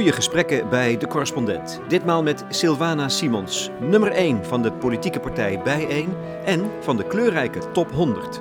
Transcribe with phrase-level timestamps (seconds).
[0.00, 1.80] Goede gesprekken bij de correspondent.
[1.88, 7.70] Ditmaal met Sylvana Simons, nummer 1 van de politieke partij Bijeen en van de kleurrijke
[7.72, 8.40] Top 100.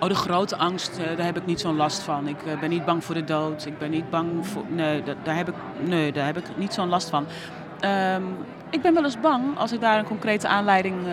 [0.00, 2.28] Oh, de grote angst, eh, daar heb ik niet zo'n last van.
[2.28, 3.66] Ik eh, ben niet bang voor de dood.
[3.66, 4.64] Ik ben niet bang voor.
[4.68, 7.26] Nee, da- daar heb ik, nee, daar heb ik niet zo'n last van.
[7.80, 8.22] Ehm,
[8.70, 11.12] ik ben wel eens bang als ik daar een concrete aanleiding eh,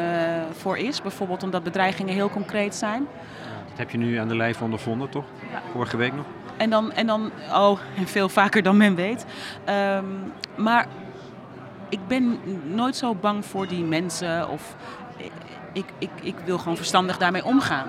[0.51, 1.01] voor is.
[1.01, 3.07] Bijvoorbeeld omdat bedreigingen heel concreet zijn.
[3.77, 5.25] Dat heb je nu aan de lijf ondervonden, toch?
[5.51, 5.61] Ja.
[5.71, 6.25] Vorige week nog?
[6.57, 9.25] En dan, en dan, oh, en veel vaker dan men weet.
[9.63, 10.05] Ehm,
[10.55, 10.87] maar
[11.89, 14.49] ik ben nooit zo bang voor die mensen.
[14.49, 14.75] Of
[15.17, 15.31] ik,
[15.73, 17.87] ik, ik, ik wil gewoon verstandig daarmee omgaan.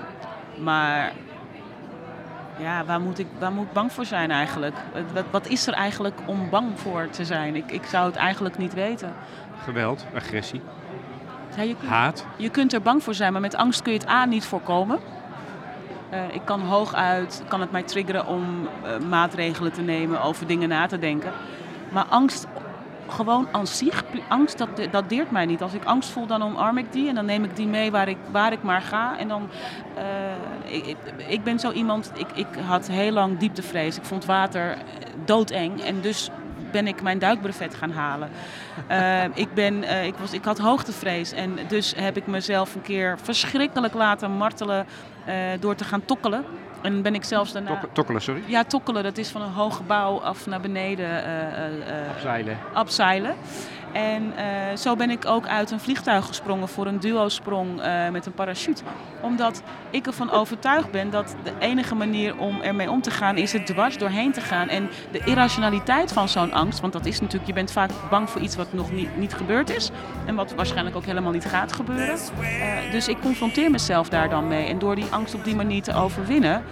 [0.57, 1.11] Maar
[2.59, 4.75] ja, waar moet ik, waar moet ik bang voor zijn eigenlijk?
[5.13, 7.55] Wat, wat is er eigenlijk om bang voor te zijn?
[7.55, 9.13] Ik, ik zou het eigenlijk niet weten.
[9.63, 10.61] Geweld, agressie,
[11.55, 12.25] Ja, je, kunt, haat.
[12.35, 14.99] je kunt er bang voor zijn, maar met angst kun je het A niet voorkomen.
[16.09, 20.69] Eh, ik kan hooguit, kan het mij triggeren om eh, maatregelen te nemen, over dingen
[20.69, 21.31] na te denken.
[21.91, 22.47] Maar angst,
[23.07, 25.61] gewoon aan zich, angst dat, dat deert mij niet.
[25.61, 28.07] Als ik angst voel, dan omarm ik die en dan neem ik die mee waar
[28.07, 29.17] ik, waar ik maar ga.
[29.17, 29.49] En dan,
[29.95, 33.97] eh, ik, ik, ben zo iemand, ik, ik had heel lang dieptevrees.
[33.97, 34.77] Ik vond water
[35.25, 36.29] doodeng en dus
[36.71, 38.29] ben ik mijn duikbrevet gaan halen.
[38.87, 42.81] Eh, ik, ben, eh, ik, was, ik had hoogtevrees en dus heb ik mezelf een
[42.81, 44.85] keer verschrikkelijk laten martelen
[45.25, 46.45] eh, door te gaan tokkelen.
[46.81, 47.79] En ben ik zelfs daarna...
[47.79, 48.41] Tok- tokkelen, sorry.
[48.45, 52.03] Ja, tokkelen, dat is van een hoog gebouw af naar beneden eh, eh,
[52.73, 53.35] eh, Zeilen.
[53.91, 58.25] En eh, zo ben ik ook uit een vliegtuig gesprongen voor een duo-sprong eh, met
[58.25, 58.83] een parachute.
[59.21, 63.53] Omdat ik ervan overtuigd ben dat de enige manier om ermee om te gaan is
[63.53, 64.69] er dwars doorheen te gaan.
[64.69, 68.41] En de irrationaliteit van zo'n angst, want dat is natuurlijk, je bent vaak bang voor
[68.41, 69.91] iets wat nog niet, niet gebeurd is.
[70.25, 72.17] En wat waarschijnlijk ook helemaal niet gaat gebeuren.
[72.41, 74.67] Eh, dus ik confronteer mezelf daar dan mee.
[74.67, 76.63] En door die angst op die manier te overwinnen,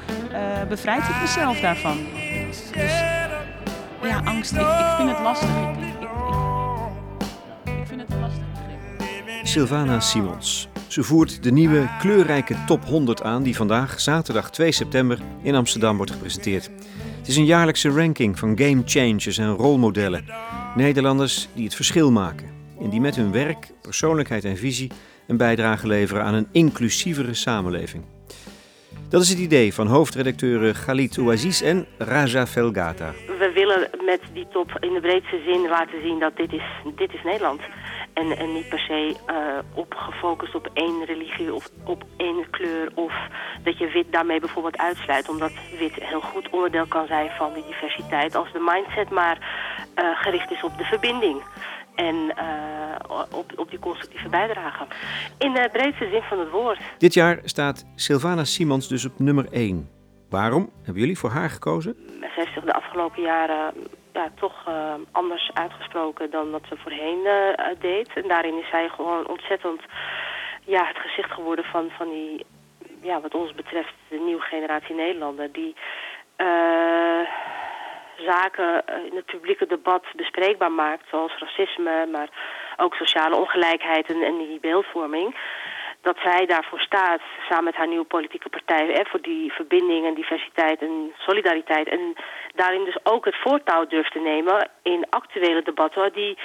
[0.67, 1.97] bevrijd ik mezelf daarvan.
[2.47, 2.71] Dus
[4.01, 5.86] ja, angst, ik, ik vind het lastig.
[9.47, 10.67] Sylvana Simons.
[10.87, 15.97] Ze voert de nieuwe kleurrijke Top 100 aan die vandaag, zaterdag 2 september, in Amsterdam
[15.97, 16.69] wordt gepresenteerd.
[17.17, 20.25] Het is een jaarlijkse ranking van game changers en rolmodellen.
[20.75, 22.49] Nederlanders die het verschil maken
[22.79, 24.91] en die met hun werk, persoonlijkheid en visie
[25.27, 28.03] een bijdrage leveren aan een inclusievere samenleving.
[29.09, 33.11] Dat is het idee van hoofdredacteuren Galit Ouaziz en Raja Felgata.
[33.11, 36.63] we willen met die top in de breedste zin laten zien dat dit is,
[36.95, 37.61] dit is Nederland.
[38.17, 39.35] En, en niet per se eh,
[39.73, 42.91] op gefocust op één religie of op één kleur.
[42.93, 43.13] Of
[43.63, 45.29] dat je wit daarmee bijvoorbeeld uitsluit.
[45.29, 48.35] Omdat wit heel goed onderdeel kan zijn van die diversiteit.
[48.35, 49.37] Als de mindset maar
[49.93, 51.41] eh, gericht is op de verbinding.
[51.95, 54.85] En eh, op, op die constructieve bijdrage.
[55.37, 56.79] In de breedste zin van het woord.
[56.97, 59.89] Dit jaar staat Sylvana Simons dus op nummer 1.
[60.29, 61.95] Waarom hebben jullie voor haar gekozen?
[62.19, 63.73] Zij heeft zich de afgelopen jaren
[64.17, 68.09] ja, toch eh, anders uitgesproken dan wat ze voorheen eh, deed.
[68.15, 69.81] En daarin is zij gewoon ontzettend
[70.65, 72.45] ja, het gezicht geworden van, van die,
[73.01, 75.51] ja, wat ons betreft, de nieuwe generatie Nederlander.
[75.51, 75.75] Die
[76.35, 77.21] eh,
[78.17, 82.29] zaken eh, in het publieke debat bespreekbaar maakt, zoals racisme, maar
[82.77, 85.35] ook sociale ongelijkheid en, en die beeldvorming
[86.01, 90.13] dat zij daarvoor staat, samen met haar nieuwe politieke partij, hè, voor die verbinding en
[90.13, 91.87] diversiteit en solidariteit.
[91.87, 92.15] En
[92.57, 96.37] daarin dus ook het voortouw durft te nemen in actuele debatten die,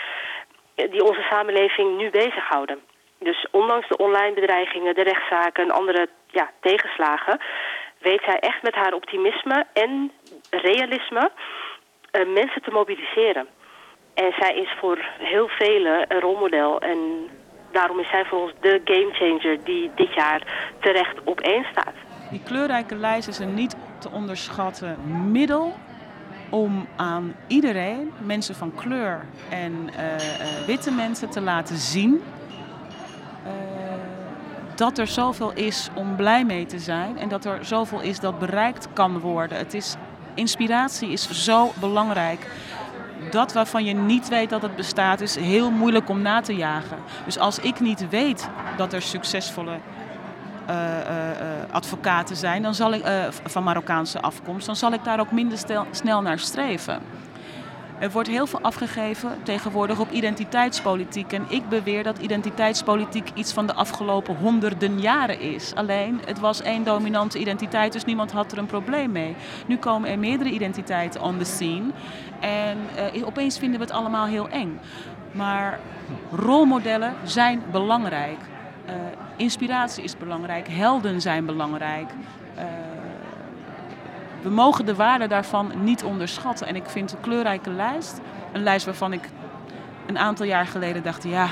[0.74, 2.78] die onze samenleving nu bezighouden.
[3.18, 7.40] Dus ondanks de online bedreigingen, de rechtszaken en andere ja, tegenslagen,
[7.98, 10.12] weet zij echt met haar optimisme en
[10.50, 11.30] realisme
[12.10, 13.46] eh, mensen te mobiliseren.
[14.14, 16.98] En zij is voor heel velen een rolmodel en
[17.72, 20.42] daarom is zij voor ons de gamechanger die dit jaar
[20.80, 21.94] terecht op één staat.
[22.30, 24.98] Die kleurrijke lijst is een niet te onderschatten
[25.30, 25.72] middel
[26.52, 32.22] om aan iedereen, mensen van kleur en eh, eh, witte mensen, te laten zien
[33.44, 33.52] eh,
[34.74, 38.38] dat er zoveel is om blij mee te zijn en dat er zoveel is dat
[38.38, 39.58] bereikt kan worden.
[39.58, 39.94] Het is,
[40.34, 42.50] inspiratie is zo belangrijk.
[43.30, 46.98] Dat waarvan je niet weet dat het bestaat, is heel moeilijk om na te jagen.
[47.24, 49.78] Dus als ik niet weet dat er succesvolle
[51.70, 55.58] advocaten zijn dan zal ik, eh, van Marokkaanse afkomst, dan zal ik daar ook minder
[55.90, 57.00] snel naar streven.
[57.98, 61.32] Er wordt heel veel afgegeven tegenwoordig op identiteitspolitiek.
[61.32, 65.74] En ik beweer dat identiteitspolitiek iets van de afgelopen honderden jaren is.
[65.74, 69.36] Alleen, het was één dominante identiteit, dus niemand had er een probleem mee.
[69.66, 71.90] Nu komen er meerdere identiteiten on the scene.
[72.40, 72.78] En
[73.14, 74.80] eh, opeens vinden we het allemaal heel eng.
[75.32, 75.78] Maar
[76.32, 78.38] rolmodellen zijn belangrijk.
[78.86, 78.94] Eh,
[79.36, 80.68] inspiratie is belangrijk.
[80.68, 82.10] Helden zijn belangrijk.
[82.54, 82.64] Eh,
[84.42, 86.66] we mogen de waarde daarvan niet onderschatten.
[86.66, 88.20] En ik vind een kleurrijke lijst,
[88.52, 89.28] een lijst waarvan ik
[90.06, 91.48] een aantal jaar geleden dacht, ja,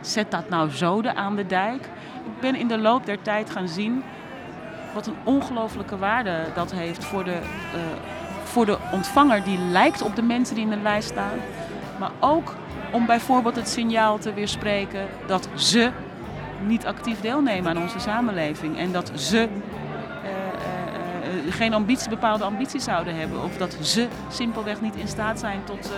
[0.00, 1.84] zet dat nou zoden aan de dijk.
[2.24, 4.02] Ik ben in de loop der tijd gaan zien
[4.94, 7.38] wat een ongelofelijke waarde dat heeft voor de,
[7.74, 7.80] uh,
[8.42, 11.38] voor de ontvanger die lijkt op de mensen die in de lijst staan.
[11.98, 12.54] Maar ook
[12.92, 15.90] om bijvoorbeeld het signaal te weerspreken dat ze
[16.66, 18.78] niet actief deelnemen aan onze samenleving.
[18.78, 19.46] En dat ze uh,
[21.46, 23.42] uh, geen ambitie, bepaalde ambities zouden hebben.
[23.42, 25.92] Of dat ze simpelweg niet in staat zijn tot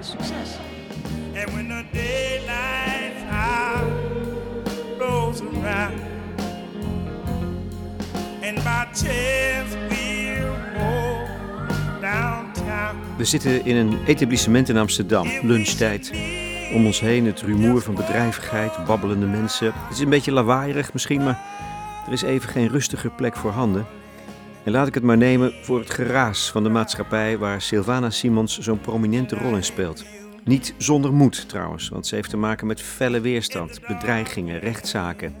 [0.00, 0.56] succes.
[1.34, 2.80] And when the daylight
[4.98, 6.00] rolls around
[8.42, 11.26] And by chance we'll
[12.00, 16.12] downtown We zitten in een etablissement in Amsterdam, lunchtijd.
[16.72, 19.72] Om ons heen het rumoer van bedrijvigheid, babbelende mensen.
[19.74, 21.40] Het is een beetje lawaaierig misschien, maar
[22.06, 23.86] er is even geen rustiger plek voor handen.
[24.64, 28.58] En laat ik het maar nemen voor het geraas van de maatschappij waar Sylvana Simons
[28.58, 30.04] zo'n prominente rol in speelt.
[30.44, 35.34] Niet zonder moed trouwens, want ze heeft te maken met felle weerstand, bedreigingen, rechtszaken.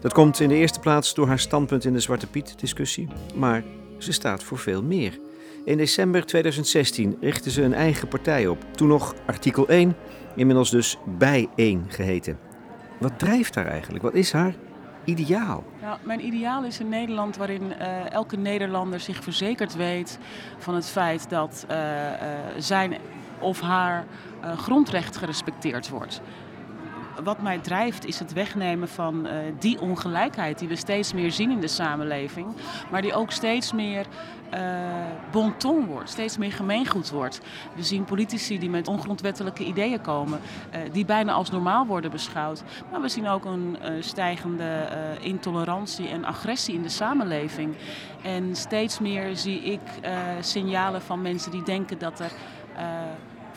[0.00, 3.64] Dat komt in de eerste plaats door haar standpunt in de Zwarte Piet-discussie, maar
[3.98, 5.18] ze staat voor veel meer.
[5.64, 9.96] In december 2016 richtte ze een eigen partij op, toen nog artikel 1,
[10.36, 12.38] inmiddels dus bij 1 geheten.
[12.98, 14.02] Wat drijft haar eigenlijk?
[14.02, 14.54] Wat is haar
[15.04, 15.64] ideaal?
[16.02, 20.18] Mijn ideaal is een Nederland waarin uh, elke Nederlander zich verzekerd weet
[20.58, 22.12] van het feit dat uh, uh,
[22.58, 22.96] zijn
[23.38, 24.04] of haar
[24.56, 26.20] grondrecht gerespecteerd wordt
[27.24, 31.50] wat mij drijft is het wegnemen van uh, die ongelijkheid die we steeds meer zien
[31.50, 32.46] in de samenleving.
[32.90, 34.06] Maar die ook steeds meer
[34.54, 34.60] uh,
[35.30, 37.40] bon ton wordt, steeds meer gemeengoed wordt.
[37.74, 40.40] We zien politici die met ongrondwettelijke ideeën komen,
[40.74, 42.62] uh, die bijna als normaal worden beschouwd.
[42.90, 44.88] Maar we zien ook een stijgende
[45.20, 47.74] intolerantie en agressie in de samenleving.
[48.22, 49.80] En steeds meer zie ik
[50.40, 52.32] signalen van mensen die denken dat er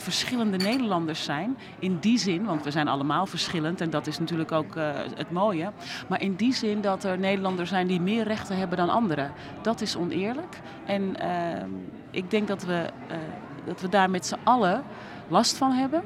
[0.05, 1.57] verschillende Nederlanders zijn.
[1.79, 5.31] In die zin, want we zijn allemaal verschillend en dat is natuurlijk ook uh, het
[5.31, 5.71] mooie.
[6.07, 9.31] Maar in die zin dat er Nederlanders zijn die meer rechten hebben dan anderen.
[9.61, 10.59] Dat is oneerlijk.
[10.85, 11.63] En uh,
[12.11, 13.17] ik denk dat we, uh,
[13.65, 14.83] dat we daar met z'n allen
[15.27, 16.03] last van hebben.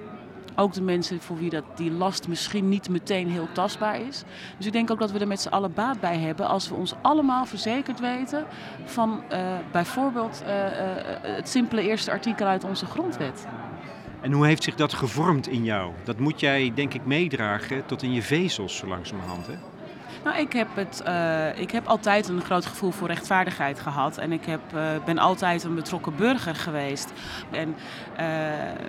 [0.56, 4.24] Ook de mensen voor wie dat, die last misschien niet meteen heel tastbaar is.
[4.57, 6.75] Dus ik denk ook dat we er met z'n allen baat bij hebben als we
[6.75, 8.46] ons allemaal verzekerd weten
[8.86, 9.40] van uh,
[9.72, 10.42] bijvoorbeeld
[11.22, 13.48] het simpele eerste artikel uit onze grondwet.
[14.21, 15.92] En hoe heeft zich dat gevormd in jou?
[16.04, 19.54] Dat moet jij denk ik meedragen tot in je vezels zo langzamerhand hè?
[20.24, 24.18] Nou, ik heb, het, uh, ik heb altijd een groot gevoel voor rechtvaardigheid gehad.
[24.18, 27.13] En ik heb, uh, ben altijd een betrokken burger geweest.
[27.51, 27.75] En
[28.19, 28.25] uh,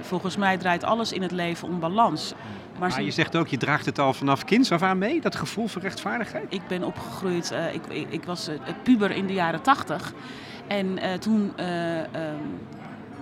[0.01, 2.35] volgens mij draait alles in het leven om balans.
[2.79, 5.37] Maar, maar je zegt ook, je draagt het al vanaf kinds af aan mee, dat
[5.37, 6.47] gevoel voor rechtvaardigheid?
[6.49, 8.51] Ik ben opgegroeid, ik, ik, ik, was
[8.83, 10.13] puber in de jaren tachtig.
[10.67, 12.59] En toen um,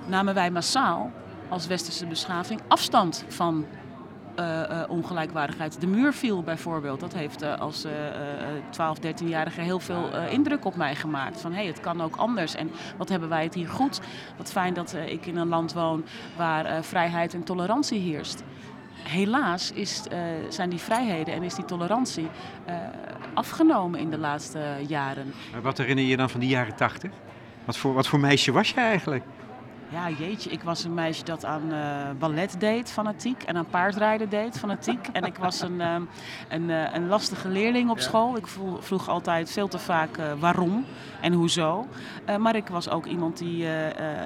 [0.07, 1.13] namen wij massaal
[1.49, 3.67] als westerse beschaving afstand van
[4.39, 5.81] uh, uh, ongelijkwaardigheid.
[5.81, 7.01] De muur viel bijvoorbeeld.
[7.01, 7.87] Dat heeft uh, als
[8.71, 11.41] 12, 13-jarige heel veel indruk op mij gemaakt.
[11.41, 12.55] Van hé, hey, het kan ook anders.
[12.55, 14.01] En wat hebben wij het hier goed?
[14.37, 16.05] Wat fijn dat ik in een land woon
[16.37, 18.43] waar vrijheid en tolerantie heerst.
[19.03, 20.03] Helaas is,
[20.49, 22.29] zijn die vrijheden en is die tolerantie
[23.35, 25.35] afgenomen in de laatste jaren.
[25.63, 27.11] Wat herinner je dan van die jaren 80?
[27.65, 29.25] Wat voor, wat voor meisje was je eigenlijk?
[29.91, 33.43] Ja, jeetje, ik was een meisje dat aan uh, ballet deed, fanatiek.
[33.43, 35.07] En aan paardrijden deed, fanatiek.
[35.13, 35.95] en ik was een, uh,
[36.49, 38.37] een, uh, een, lastige leerling op school.
[38.37, 38.47] Ik
[38.79, 40.85] vroeg altijd veel te vaak waarom
[41.21, 41.87] en hoezo.
[42.39, 43.67] maar ik was ook iemand die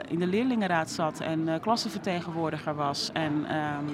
[0.09, 3.11] in de leerlingenraad zat en klassenvertegenwoordiger was.
[3.13, 3.85] En ehm,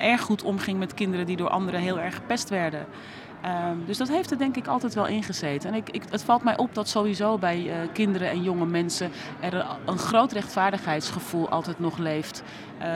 [0.00, 2.86] erg goed omging met kinderen die door anderen heel erg gepest werden.
[3.44, 5.70] Um, dus dat heeft er denk ik altijd wel ingezeten.
[5.70, 9.10] En ik, ik, het valt mij op dat sowieso bij uh, kinderen en jonge mensen
[9.40, 12.42] er een groot rechtvaardigheidsgevoel altijd nog leeft.
[12.82, 12.86] Uh,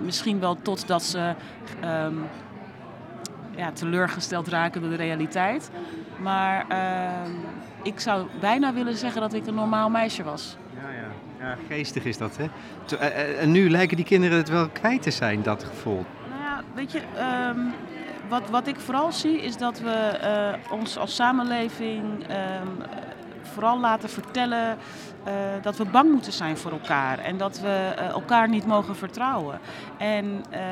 [0.00, 1.34] misschien wel totdat ze
[1.84, 2.24] um,
[3.56, 5.70] ja, teleurgesteld raken door de realiteit.
[6.22, 7.32] Maar uh,
[7.82, 10.56] ik zou bijna willen zeggen dat ik een normaal meisje was.
[10.82, 11.46] Ja, ja.
[11.46, 12.46] ja geestig is dat, hè?
[12.96, 16.04] Eh, en nu lijken die kinderen het wel kwijt te zijn, dat gevoel.
[16.30, 17.00] Nou ja, weet je...
[17.48, 17.72] Um,
[18.32, 22.78] wat, wat ik vooral zie is dat we uh, ons als samenleving um,
[23.42, 24.78] vooral laten vertellen
[25.26, 28.96] uh, dat we bang moeten zijn voor elkaar en dat we uh, elkaar niet mogen
[28.96, 29.60] vertrouwen.
[29.98, 30.24] En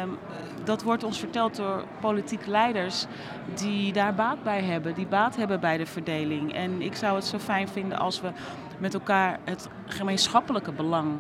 [0.03, 0.19] um,
[0.65, 3.07] dat wordt ons verteld door politieke leiders
[3.55, 6.55] die daar baat bij hebben, die baat hebben bij de verdeling.
[6.55, 8.31] En ik zou het zo fijn vinden als we
[8.79, 11.19] met elkaar het gemeenschappelijke belang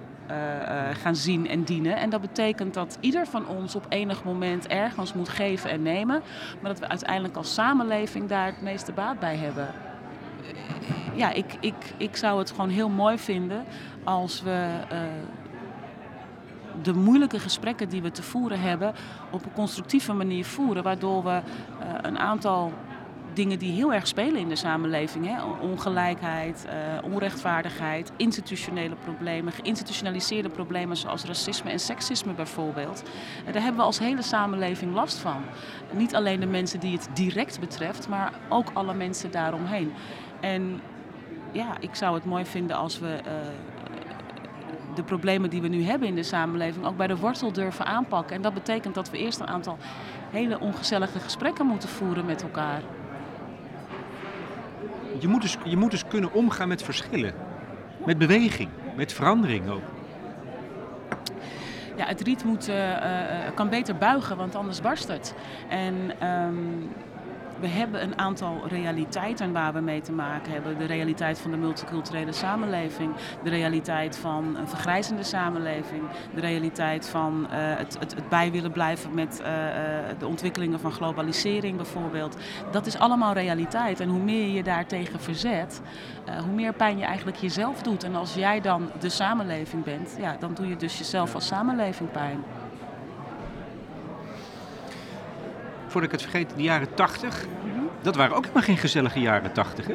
[0.93, 1.97] gaan zien en dienen.
[1.97, 6.23] En dat betekent dat ieder van ons op enig moment ergens moet geven en nemen.
[6.61, 9.69] Maar dat we uiteindelijk als samenleving daar het meeste baat bij hebben
[11.15, 13.65] ja, ik, ik, ik zou het gewoon heel mooi vinden
[14.05, 14.67] als we
[16.83, 18.93] de moeilijke gesprekken die we te voeren hebben
[19.31, 20.83] op een constructieve manier voeren.
[20.83, 21.41] Waardoor we
[22.03, 22.73] een aantal
[23.35, 25.27] dingen die heel erg spelen in de samenleving.
[25.27, 25.43] Hè?
[25.61, 33.03] Ongelijkheid, uh, onrechtvaardigheid, institutionele problemen, geïnstitutionaliseerde problemen zoals racisme en seksisme bijvoorbeeld.
[33.47, 35.43] En daar hebben we als hele samenleving last van.
[35.93, 39.93] Niet alleen de mensen die het direct betreft, maar ook alle mensen daaromheen.
[40.41, 40.81] En
[41.53, 43.33] ja, ik zou het mooi vinden als we uh,
[44.95, 48.37] de problemen die we nu hebben in de samenleving ook bij de wortel durven aanpakken.
[48.37, 49.79] En dat betekent dat we eerst een aantal
[50.31, 52.83] hele ongezellige gesprekken moeten voeren met elkaar
[55.21, 57.35] je moet, dus, je moet dus kunnen omgaan met verschillen.
[58.07, 59.83] Met beweging, met verandering ook.
[61.97, 62.97] Ja, het riet moet, uh,
[63.55, 65.35] kan beter buigen, want anders barst het.
[65.69, 65.95] En
[66.29, 66.91] um,
[67.61, 70.79] we hebben een aantal realiteiten waar we mee te maken hebben.
[70.79, 73.12] De realiteit van de multiculturele samenleving,
[73.43, 76.02] de realiteit van een vergrijzende samenleving,
[76.35, 79.47] de realiteit van uh, het, het, het, bij willen blijven met uh,
[80.19, 82.37] de ontwikkelingen van globalisering bijvoorbeeld.
[82.71, 84.00] Dat is allemaal realiteit.
[84.00, 85.81] En hoe meer je je daartegen verzet,
[86.29, 88.05] uh, hoe meer pijn je eigenlijk jezelf doet.
[88.05, 92.11] En als jij dan de samenleving bent, ja, dan doe je dus jezelf als samenleving
[92.11, 92.45] pijn.
[95.91, 97.47] Voordat ik het vergeet, de jaren 80.
[98.03, 99.87] Dat waren ook helemaal geen gezellige jaren 80.
[99.87, 99.95] Hè?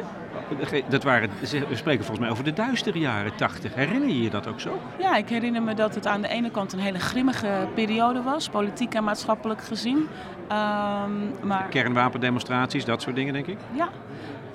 [0.90, 1.30] Dat waren,
[1.70, 3.76] we spreken volgens mij over de duistere jaren 80.
[3.76, 4.80] Herinner je je dat ook zo?
[5.00, 8.50] Ja, ik herinner me dat het aan de ene kant een hele grimmige periode was,
[8.50, 9.98] politiek en maatschappelijk gezien.
[9.98, 11.68] Um, maar...
[11.70, 13.58] Kernwapendemonstraties, dat soort dingen, denk ik?
[13.72, 13.90] Ja,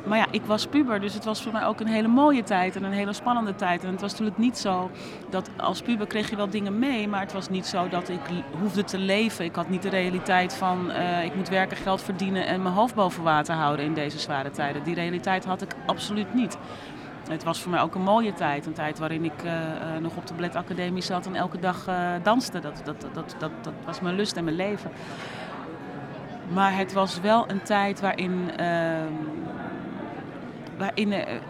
[0.04, 2.76] maar ja, ik was puber, dus het was voor mij ook een hele mooie tijd
[2.76, 3.84] en een hele spannende tijd.
[3.84, 4.90] En het was natuurlijk niet zo
[5.30, 8.20] dat als puber kreeg je wel dingen mee, maar het was niet zo dat ik
[8.60, 9.44] hoefde te leven.
[9.44, 12.94] Ik had niet de realiteit van uh, ik moet werken, geld verdienen en mijn hoofd
[12.94, 14.82] boven water houden in deze zware tijden.
[14.82, 16.58] Die realiteit had ik absoluut niet.
[17.28, 18.66] Het was voor mij ook een mooie tijd.
[18.66, 19.52] Een tijd waarin ik uh,
[20.00, 21.88] nog op de Bled Academie zat en elke dag
[22.22, 22.60] danste.
[22.60, 24.90] Dat, dat, dat, dat, dat was mijn lust en mijn leven.
[26.52, 29.12] Maar het was wel een tijd waarin ehm,
[30.80, 31.40] waarin er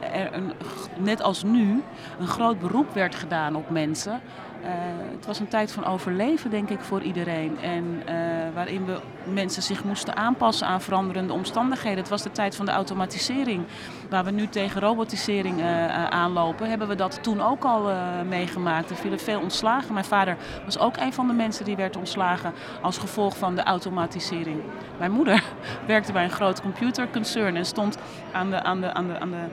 [0.99, 1.83] net als nu
[2.19, 4.21] een groot beroep werd gedaan op mensen
[4.63, 4.69] uh,
[5.17, 7.59] het was een tijd van overleven, denk ik, voor iedereen.
[7.61, 8.15] En uh,
[8.55, 9.01] waarin we
[9.33, 11.99] mensen zich moesten aanpassen aan veranderende omstandigheden.
[11.99, 13.65] Het was de tijd van de automatisering.
[14.11, 17.91] Waar we nu tegen robotisering uh, aanlopen, hebben we dat toen ook al
[18.29, 18.91] meegemaakt.
[18.91, 19.93] Er vielen veel ontslagen.
[19.93, 22.53] Mijn vader was ook een van de mensen die werd ontslagen
[22.83, 24.61] als gevolg van de automatisering.
[24.99, 25.43] Mijn moeder
[25.87, 27.99] werkte bij een groot computerconcern en stond
[28.33, 29.47] aan de, aan de, aan de, aan de,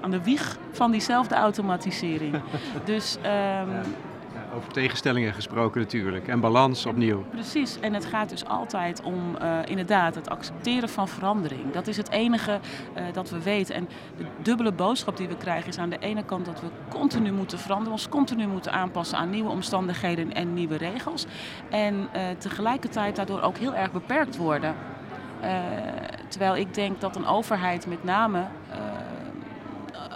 [0.00, 2.40] aan de wieg van diezelfde automatisering.
[2.84, 3.16] Dus.
[3.16, 3.94] Um,
[4.56, 7.24] over tegenstellingen gesproken natuurlijk en balans opnieuw.
[7.30, 11.72] Precies, en het gaat dus altijd om uh, inderdaad het accepteren van verandering.
[11.72, 12.60] Dat is het enige
[12.96, 13.74] uh, dat we weten.
[13.74, 17.32] En de dubbele boodschap die we krijgen is aan de ene kant dat we continu
[17.32, 21.26] moeten veranderen, ons continu moeten aanpassen aan nieuwe omstandigheden en nieuwe regels.
[21.70, 24.74] En uh, tegelijkertijd daardoor ook heel erg beperkt worden.
[26.28, 28.46] terwijl ik denk dat een overheid met name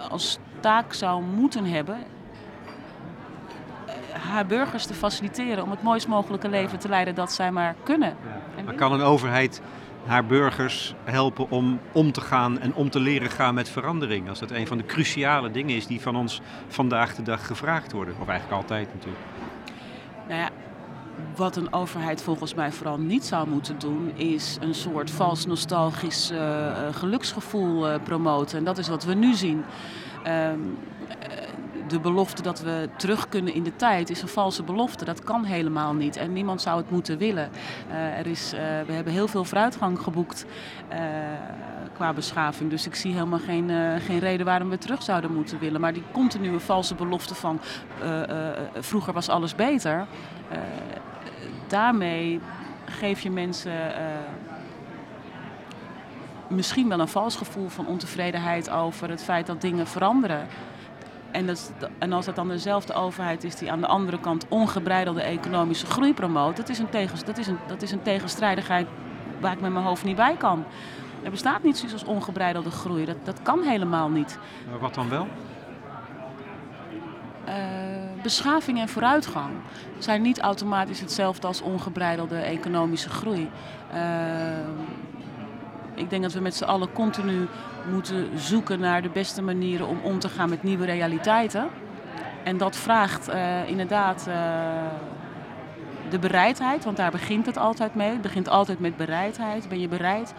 [0.09, 1.97] als taak zou moeten hebben
[4.13, 8.15] haar burgers te faciliteren om het mooist mogelijke leven te leiden dat zij maar kunnen.
[8.57, 8.63] Ja.
[8.63, 9.61] Maar kan een overheid
[10.05, 14.29] haar burgers helpen om om te gaan en om te leren gaan met verandering?
[14.29, 17.91] Als dat een van de cruciale dingen is die van ons vandaag de dag gevraagd
[17.91, 18.15] worden.
[18.19, 19.23] Of eigenlijk altijd natuurlijk.
[20.27, 20.49] Nou ja,
[21.35, 26.31] wat een overheid volgens mij vooral niet zou moeten doen, is een soort vals nostalgisch
[26.31, 28.57] uh, geluksgevoel uh, promoten.
[28.57, 29.63] En dat is wat we nu zien.
[30.27, 30.77] Um,
[31.89, 35.05] de belofte dat we terug kunnen in de tijd is een valse belofte.
[35.05, 37.49] Dat kan helemaal niet en niemand zou het moeten willen.
[37.89, 40.45] Uh, er is, uh, we hebben heel veel vooruitgang geboekt
[40.91, 40.97] uh,
[41.93, 42.69] qua beschaving.
[42.69, 43.69] Dus ik zie helemaal geen,
[44.01, 45.81] geen reden waarom we terug zouden moeten willen.
[45.81, 47.59] Maar die continue valse belofte van
[48.73, 50.07] vroeger was alles beter.
[51.67, 52.39] daarmee
[52.85, 53.71] geef je mensen
[56.47, 60.47] misschien wel een vals gevoel van ontevredenheid over het feit dat dingen veranderen.
[61.31, 65.21] En, dat, en als het dan dezelfde overheid is die aan de andere kant ongebreidelde
[65.21, 68.87] economische groei promoot, dat is een, tegens, dat is een, dat is een tegenstrijdigheid
[69.39, 70.65] waar ik met mijn hoofd niet bij kan.
[71.23, 73.05] Er bestaat niet zoiets als ongebreidelde groei.
[73.05, 74.39] Dat, dat kan helemaal niet.
[74.69, 75.27] Maar wat dan wel?
[77.47, 77.55] Uh,
[78.21, 79.51] beschaving en vooruitgang
[79.97, 83.49] zijn niet automatisch hetzelfde als ongebreidelde economische groei.
[83.93, 83.99] Uh,
[85.95, 87.47] ik denk dat we met z'n allen continu
[87.91, 91.67] moeten zoeken naar de beste manieren om om te gaan met nieuwe realiteiten.
[92.43, 94.35] En dat vraagt uh, inderdaad uh,
[96.09, 98.11] de bereidheid, want daar begint het altijd mee.
[98.11, 99.69] Het begint altijd met bereidheid.
[99.69, 100.33] Ben je bereid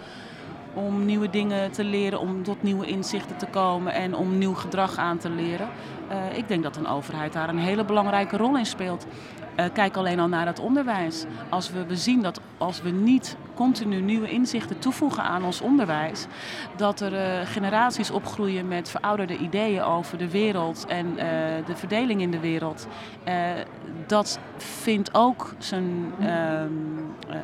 [0.74, 4.96] om nieuwe dingen te leren, om tot nieuwe inzichten te komen en om nieuw gedrag
[4.96, 5.68] aan te leren.
[6.10, 9.06] Uh, ik denk dat een overheid daar een hele belangrijke rol in speelt.
[9.56, 11.24] Uh, kijk alleen al naar het onderwijs.
[11.48, 16.26] Als we, zien dat als we niet continu nieuwe inzichten toevoegen aan ons onderwijs,
[16.76, 21.14] dat er uh, generaties opgroeien met verouderde ideeën over de wereld en
[21.66, 22.86] de verdeling in de wereld.
[24.10, 26.12] Dat vindt ook zijn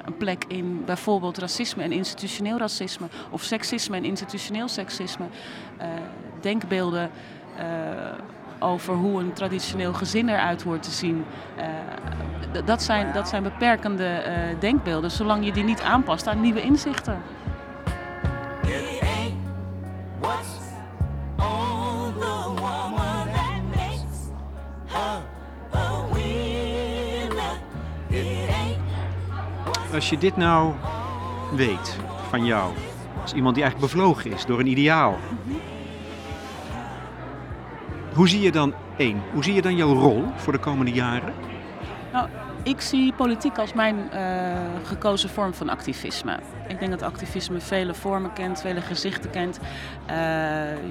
[0.04, 5.26] een plek in bijvoorbeeld racisme en institutioneel racisme, of seksisme en institutioneel seksisme.
[6.40, 7.10] denkbeelden
[8.58, 11.24] over hoe een traditioneel gezin eruit hoort te zien.
[12.64, 14.22] Dat, zijn, dat zijn beperkende
[14.58, 17.22] denkbeelden, zolang je die niet aanpast aan nieuwe inzichten.
[29.96, 30.72] Als je dit nou
[31.52, 31.98] weet
[32.28, 32.72] van jou,
[33.22, 35.18] als iemand die eigenlijk bevlogen is door een ideaal.
[38.14, 39.22] Hoe zie je dan één?
[39.32, 41.34] Hoe zie je dan jouw rol voor de komende jaren?
[42.12, 42.28] Nou,
[42.66, 46.38] ik zie politiek als mijn uh, gekozen vorm van activisme.
[46.68, 49.58] Ik denk dat activisme vele vormen kent, vele gezichten kent.
[50.10, 50.14] Uh,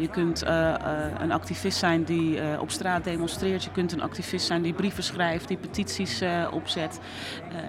[0.01, 0.73] je kunt uh,
[1.19, 3.63] een activist zijn die op straat demonstreert.
[3.63, 6.99] Je kunt een activist zijn die brieven schrijft, die petities opzet.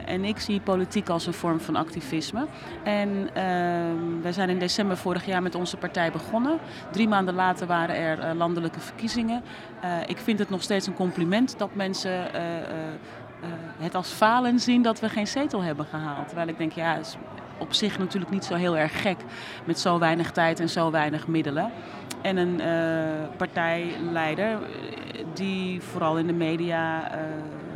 [0.04, 2.46] en ik zie politiek als een vorm van activisme.
[2.84, 6.58] En ehm, wij zijn in december vorig jaar met onze partij begonnen.
[6.90, 9.42] Drie maanden later waren er landelijke verkiezingen.
[10.06, 12.30] ik vind het nog steeds een compliment dat mensen
[13.78, 16.26] het als falen zien dat we geen zetel hebben gehaald.
[16.26, 17.16] Terwijl ik denk, ja, is
[17.58, 19.16] op zich natuurlijk niet zo heel erg gek
[19.64, 21.70] met zo weinig tijd en zo weinig middelen.
[22.22, 24.58] En een uh, partijleider
[25.34, 27.10] die vooral in de media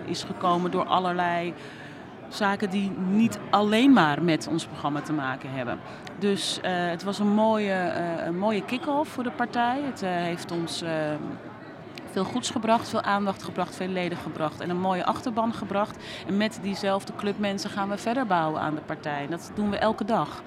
[0.05, 1.55] is gekomen door allerlei
[2.29, 5.79] zaken die niet alleen maar met ons programma te maken hebben.
[6.19, 7.93] Dus het was een mooie,
[8.27, 9.81] een mooie kick-off voor de partij.
[9.85, 10.85] Het heeft ons
[12.13, 15.97] veel goeds gebracht, veel aandacht gebracht, veel leden gebracht en een mooie achterban gebracht.
[16.27, 19.25] En met diezelfde club mensen gaan we verder bouwen aan de partij.
[19.25, 20.43] En dat doen we elke dag.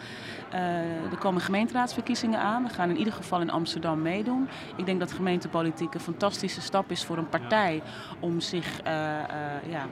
[0.54, 2.64] Uh, er komen gemeenteraadsverkiezingen aan.
[2.64, 4.48] We gaan in ieder geval in Amsterdam meedoen.
[4.76, 7.82] Ik denk dat gemeentepolitiek een fantastische stap is voor een partij
[8.20, 9.86] om zich uh, uh, ja,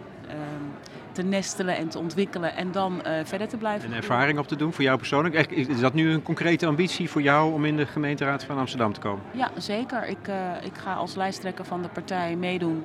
[1.11, 3.89] te nestelen en te ontwikkelen en dan verder te blijven.
[3.89, 5.51] Een ervaring op te doen voor jou persoonlijk.
[5.51, 8.99] Is dat nu een concrete ambitie voor jou om in de gemeenteraad van Amsterdam te
[8.99, 9.23] komen?
[9.31, 10.07] Ja, zeker.
[10.07, 10.31] Ik,
[10.63, 12.83] ik ga als lijsttrekker van de partij meedoen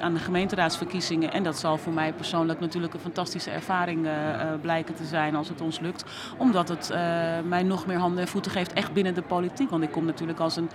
[0.00, 1.32] aan de gemeenteraadsverkiezingen.
[1.32, 4.08] En dat zal voor mij persoonlijk natuurlijk een fantastische ervaring
[4.60, 6.04] blijken te zijn als het ons lukt
[6.36, 6.94] omdat het
[7.44, 9.70] mij nog meer handen en voeten geeft echt binnen de politiek.
[9.70, 10.70] Want ik kom natuurlijk als een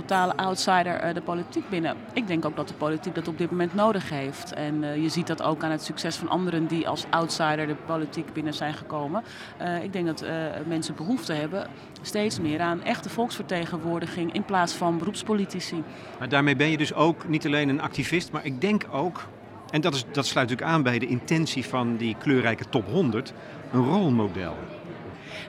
[0.00, 1.96] totale outsider uh, de politiek binnen.
[2.12, 4.52] Ik denk ook dat de politiek dat op dit moment nodig heeft.
[4.52, 7.74] En uh, je ziet dat ook aan het succes van anderen die als outsider de
[7.74, 9.22] politiek binnen zijn gekomen.
[9.62, 10.24] Uh, ik denk dat
[10.66, 11.66] mensen behoefte hebben
[12.02, 15.82] steeds meer aan echte volksvertegenwoordiging in plaats van beroepspolitici.
[16.28, 19.28] Daarmee ben je dus ook niet alleen een activist, maar ik denk ook
[19.70, 23.32] en dat, is, dat sluit natuurlijk aan bij de intentie van die kleurrijke top 100,
[23.72, 24.56] een rolmodel.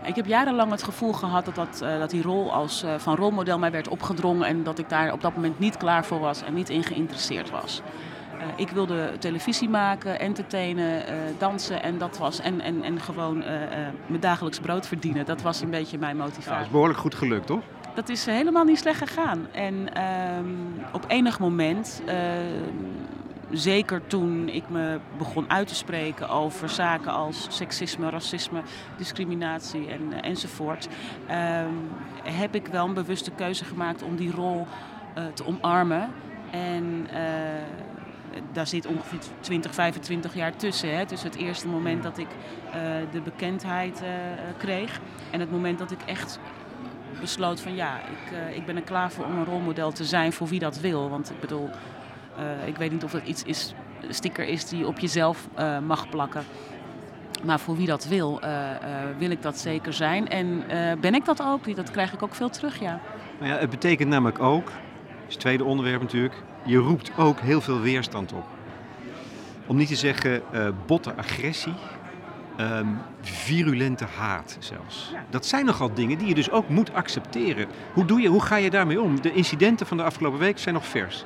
[0.04, 3.16] Ik heb jarenlang het gevoel gehad dat, dat, uh, dat die rol als, uh, van
[3.16, 6.44] rolmodel mij werd opgedrongen en dat ik daar op dat moment niet klaar voor was
[6.44, 7.82] en niet in geïnteresseerd was.
[8.36, 11.04] Uh, ik wilde televisie maken, entertainen,
[11.38, 12.40] dansen en dat was.
[12.40, 13.38] En, en, en gewoon
[14.08, 15.26] mijn dagelijks brood verdienen.
[15.26, 16.50] Dat was een beetje mijn motivatie.
[16.50, 17.62] Ja, dat is behoorlijk goed gelukt, toch?
[17.94, 19.48] Dat is helemaal niet slecht gegaan.
[19.52, 20.46] En ehm,
[20.92, 22.02] op enig moment
[23.52, 28.62] zeker toen ik me begon uit te spreken over zaken als seksisme, racisme,
[28.98, 30.88] discriminatie en, uh, enzovoort,
[31.32, 31.90] um,
[32.24, 34.68] heb ik wel een bewuste keuze gemaakt om die rol
[35.18, 36.10] uh, te omarmen.
[36.52, 37.20] En uh,
[38.52, 40.98] daar zit ongeveer 20, 25 jaar tussen.
[40.98, 41.06] Hè?
[41.06, 42.28] Tussen het eerste moment dat ik
[43.12, 44.02] de bekendheid
[44.58, 45.00] kreeg
[45.32, 46.40] en het moment dat ik echt
[47.20, 50.48] besloot van ja, ik, ik ben er klaar voor om een rolmodel te zijn voor
[50.48, 51.10] wie dat wil.
[51.10, 51.70] Want ik bedoel,
[52.40, 53.74] uh, ik weet niet of dat iets is,
[54.10, 56.44] sticker is die je op jezelf uh, mag plakken.
[57.44, 58.50] Maar voor wie dat wil, uh,
[59.18, 60.28] wil ik dat zeker zijn.
[60.28, 60.64] En
[61.02, 61.76] ben ik dat ook?
[61.76, 63.00] Dat krijg ik ook veel terug, ja.
[63.40, 67.40] Nou ja het betekent namelijk ook, dat is het tweede onderwerp natuurlijk, je roept ook
[67.40, 68.46] heel veel weerstand op.
[69.68, 70.42] Om niet te zeggen
[70.86, 71.74] botte agressie,
[72.60, 75.10] um, virulente haat zelfs.
[75.14, 75.26] Ja.
[75.30, 77.68] Dat zijn nogal dingen die je dus ook moet accepteren.
[77.94, 79.22] Hoe, doe je, hoe ga je daarmee om?
[79.22, 81.26] De incidenten van de afgelopen week zijn nog vers.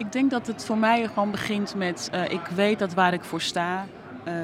[0.00, 3.24] Ik denk dat het voor mij gewoon begint met, uh, ik weet dat waar ik
[3.24, 3.86] voor sta,
[4.24, 4.42] uh, uh,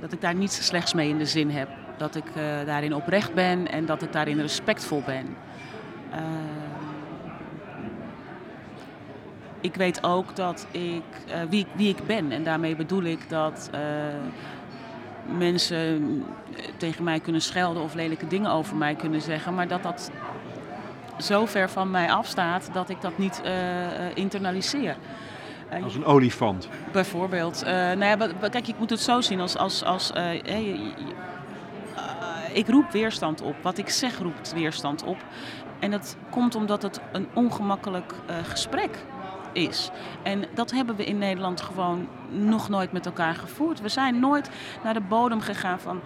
[0.00, 1.68] dat ik daar niets slechts mee in de zin heb.
[1.96, 2.24] Dat ik
[2.66, 5.36] daarin oprecht ben en dat ik daarin respectvol ben.
[9.60, 11.02] ik weet ook dat ik,
[11.48, 13.70] wie, wie ik ben en daarmee bedoel ik dat
[15.38, 16.24] mensen
[16.76, 19.54] tegen mij kunnen schelden of lelijke dingen over mij kunnen zeggen.
[19.54, 20.10] Maar dat dat
[21.22, 23.42] zo ver van mij afstaat dat ik dat niet
[24.14, 24.96] internaliseer.
[25.82, 26.68] Als een olifant.
[26.92, 27.62] Bijvoorbeeld.
[27.64, 28.16] Nou ja,
[28.50, 29.56] kijk, ik moet het zo zien als.
[29.56, 30.12] als, als
[32.52, 33.54] ik roep weerstand op.
[33.62, 35.16] Wat ik zeg roept weerstand op.
[35.78, 38.98] En dat komt omdat het een ongemakkelijk uh, gesprek
[39.52, 39.90] is.
[40.22, 43.80] En dat hebben we in Nederland gewoon nog nooit met elkaar gevoerd.
[43.80, 44.50] We zijn nooit
[44.84, 46.00] naar de bodem gegaan van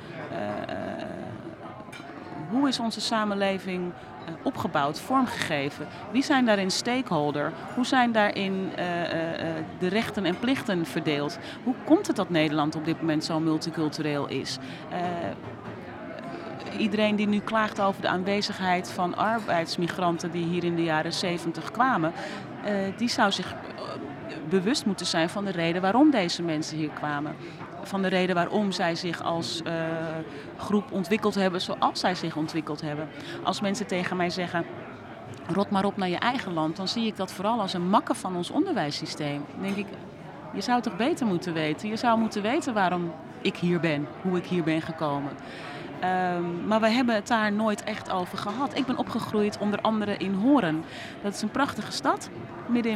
[2.51, 5.87] hoe is onze samenleving eh, opgebouwd, vormgegeven?
[6.13, 7.53] Wie zijn daarin stakeholder?
[7.75, 9.11] Hoe zijn daarin uh, uh,
[9.79, 11.39] de rechten en plichten verdeeld?
[11.65, 14.59] Hoe komt het dat Nederland op dit moment zo multicultureel is?
[16.79, 21.71] iedereen die nu klaagt over de aanwezigheid van arbeidsmigranten die hier in de jaren 70
[21.71, 22.13] kwamen,
[22.97, 23.55] die zou zich
[24.49, 27.37] bewust moeten zijn van de reden waarom deze mensen hier kwamen
[27.87, 29.73] van de reden waarom zij zich als uh,
[30.57, 33.09] groep ontwikkeld hebben zoals zij zich ontwikkeld hebben.
[33.43, 34.65] Als mensen tegen mij zeggen,
[35.53, 38.15] rot maar op naar je eigen land, dan zie ik dat vooral als een makke
[38.15, 39.45] van ons onderwijssysteem.
[39.61, 39.87] Denk ik,
[40.53, 41.89] je zou toch beter moeten weten.
[41.89, 45.33] Je zou moeten weten waarom ik hier ben, hoe ik hier ben gekomen.
[46.05, 48.77] Um, maar we hebben het daar nooit echt over gehad.
[48.77, 50.85] Ik ben opgegroeid onder andere in Horen.
[51.23, 52.31] Dat is een prachtige stad,
[52.67, 52.93] midden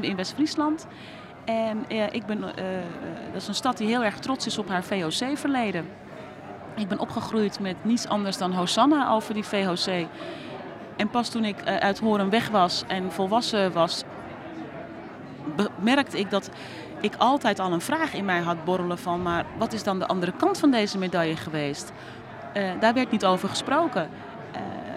[0.00, 0.86] in West-Friesland.
[0.86, 0.96] West
[1.48, 2.44] en ik ben, uh,
[3.32, 5.88] dat is een stad die heel erg trots is op haar VOC-verleden.
[6.76, 10.06] Ik ben opgegroeid met niets anders dan Hosanna over die VOC.
[10.96, 14.04] En pas toen ik uit Horen weg was en volwassen was,
[15.80, 16.50] merkte ik dat
[17.00, 19.22] ik altijd al een vraag in mij had borrelen van...
[19.22, 21.92] maar wat is dan de andere kant van deze medaille geweest?
[22.80, 24.08] Daar werd niet over gesproken.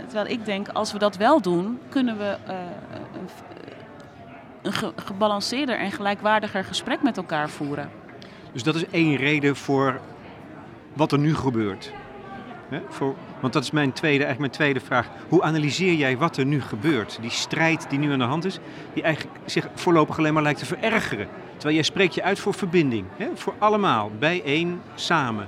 [0.07, 2.37] terwijl ik denk, als we dat wel doen, kunnen we
[4.61, 7.89] een gebalanceerder en gelijkwaardiger gesprek met elkaar voeren.
[8.53, 9.99] Dus dat is één reden voor
[10.93, 11.91] wat er nu gebeurt.
[12.89, 15.09] voor, want dat is mijn tweede, eigenlijk mijn tweede vraag.
[15.29, 17.17] Hoe analyseer jij wat er nu gebeurt?
[17.21, 18.59] Die strijd die nu aan de hand is,
[18.93, 21.27] die eigenlijk zich voorlopig alleen maar lijkt te verergeren.
[21.51, 23.05] Terwijl jij spreekt je uit voor verbinding.
[23.33, 25.47] Voor allemaal, bijeen, samen.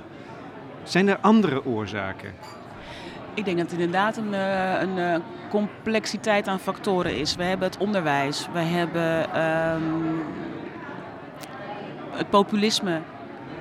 [0.82, 2.32] Zijn er andere oorzaken?
[3.34, 5.20] Ik denk dat het inderdaad een, eh, een eh,
[5.50, 7.36] complexiteit aan factoren is.
[7.36, 9.40] We hebben het onderwijs, we hebben
[9.74, 10.22] um,
[12.10, 13.00] het populisme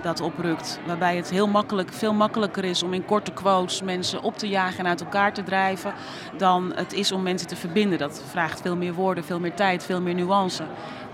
[0.02, 0.80] dat oprukt.
[0.86, 4.80] Waarbij het heel makkelijk, veel makkelijker is om in korte quotes mensen op te jagen
[4.80, 5.94] en uit elkaar te drijven.
[6.38, 7.98] Dan het is om mensen te verbinden.
[7.98, 10.64] Dat vraagt veel meer woorden, veel meer tijd, veel meer nuance.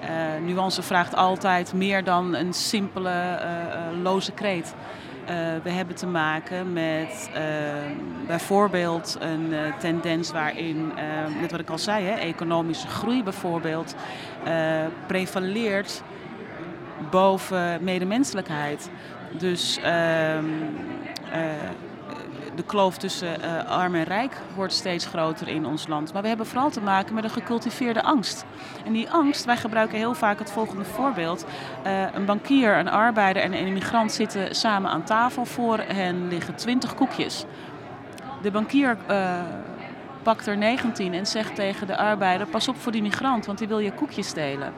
[0.04, 4.76] Uh, nuance vraagt altijd meer dan een simpele, uh, loze kreet.
[5.30, 7.42] Uh, we hebben te maken met uh,
[8.28, 10.94] bijvoorbeeld een uh, tendens waarin,
[11.42, 13.96] net wat ik al zei, hè, economische groei bijvoorbeeld,
[15.08, 16.04] prevaleert
[17.10, 18.90] boven medemenselijkheid.
[19.38, 20.46] Dus ehm,
[22.60, 26.14] de kloof tussen uh, arm en rijk wordt steeds groter in ons land.
[26.14, 28.46] Maar we hebben vooral te maken met een gecultiveerde angst.
[28.86, 31.46] En die angst, wij gebruiken heel vaak het volgende voorbeeld.
[31.86, 35.46] Uh, een bankier, een arbeider en een immigrant zitten samen aan tafel.
[35.46, 37.46] Voor hen liggen 20 koekjes.
[38.42, 39.40] De bankier uh,
[40.24, 43.68] pakt er 19 en zegt tegen de arbeider: Pas op voor die migrant, want die
[43.68, 44.74] wil je koekjes stelen.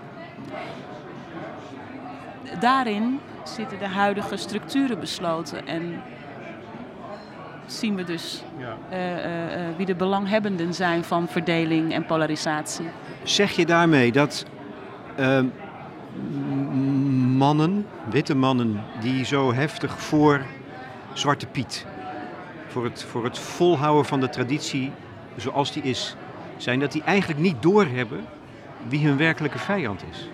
[2.59, 5.67] Daarin zitten de huidige structuren besloten.
[5.67, 6.01] En
[7.71, 8.77] zien we dus ja.
[8.91, 12.85] uh, uh, wie de belanghebbenden zijn van verdeling en polarisatie.
[13.23, 14.45] Zeg je daarmee dat
[15.15, 15.45] ehm,
[17.37, 20.41] mannen, witte mannen, die zo heftig voor
[21.13, 21.85] Zwarte Piet,
[22.67, 24.91] voor het, voor het volhouden van de traditie
[25.35, 26.15] zoals die is,
[26.57, 28.25] zijn, dat die eigenlijk niet doorhebben
[28.87, 30.29] wie hun werkelijke vijand is?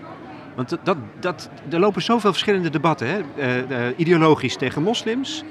[0.54, 3.08] Want dat, dat, er lopen zoveel verschillende debatten.
[3.08, 3.20] Hè?
[3.68, 5.44] Uh, ideologisch tegen moslims,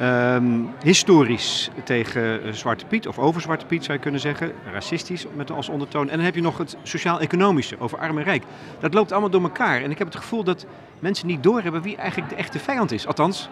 [0.00, 5.26] Um, historisch tegen eh, Zwarte Piet, of over Zwarte Piet zou je kunnen zeggen, racistisch
[5.34, 6.08] met als ondertoon.
[6.08, 8.42] En dan heb je nog het sociaal-economische over arm en rijk.
[8.78, 9.82] Dat loopt allemaal door elkaar.
[9.82, 10.66] En ik heb het gevoel dat
[10.98, 13.06] mensen niet doorhebben wie eigenlijk de echte vijand is.
[13.06, 13.48] Althans,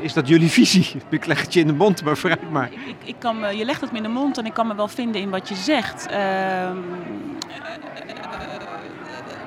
[0.00, 1.02] is dat jullie visie?
[1.10, 2.70] Ik leg het je in de mond, maar vooruit maar.
[2.72, 4.74] Ik, ik kan me, je legt het me in de mond en ik kan me
[4.74, 6.06] wel vinden in wat je zegt.
[6.10, 6.16] Uh,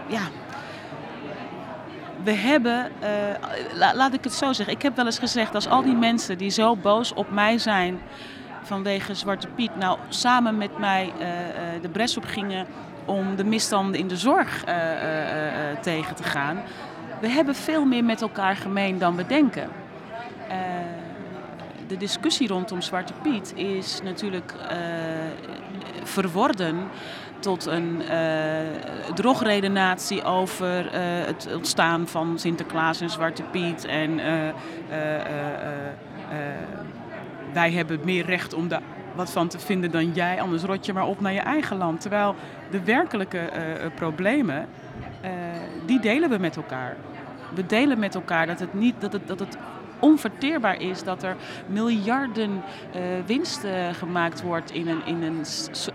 [0.08, 0.30] ja,
[2.24, 5.84] we hebben, uh, laat ik het zo zeggen, ik heb wel eens gezegd, als al
[5.84, 8.00] die mensen die zo boos op mij zijn
[8.62, 11.26] vanwege Zwarte Piet, nou samen met mij uh,
[11.82, 12.66] de bres op gingen
[13.06, 14.64] om de misstanden in de zorg
[15.82, 16.62] tegen te gaan,
[17.20, 19.70] we hebben veel meer met elkaar gemeen dan we denken.
[21.88, 24.54] de discussie rondom Zwarte Piet is natuurlijk
[26.04, 26.90] verworden
[27.42, 28.12] tot een uh,
[29.14, 30.92] drogredenatie over uh,
[31.26, 33.86] het ontstaan van Sinterklaas en Zwarte Piet.
[33.86, 34.26] En uh,
[37.54, 38.82] wij hebben meer recht om daar
[39.16, 42.02] wat van te vinden dan jij, anders rot je maar op naar je eigen land.
[42.02, 42.36] Terwijl
[42.72, 43.50] de werkelijke
[43.96, 44.68] problemen,
[45.86, 46.96] die delen we met elkaar.
[47.56, 49.58] We delen met elkaar dat het, niet, dat het, dat het
[50.02, 51.36] onverteerbaar is dat er
[51.68, 52.52] miljarden
[52.96, 55.46] uh, winst uh, gemaakt wordt in een, in een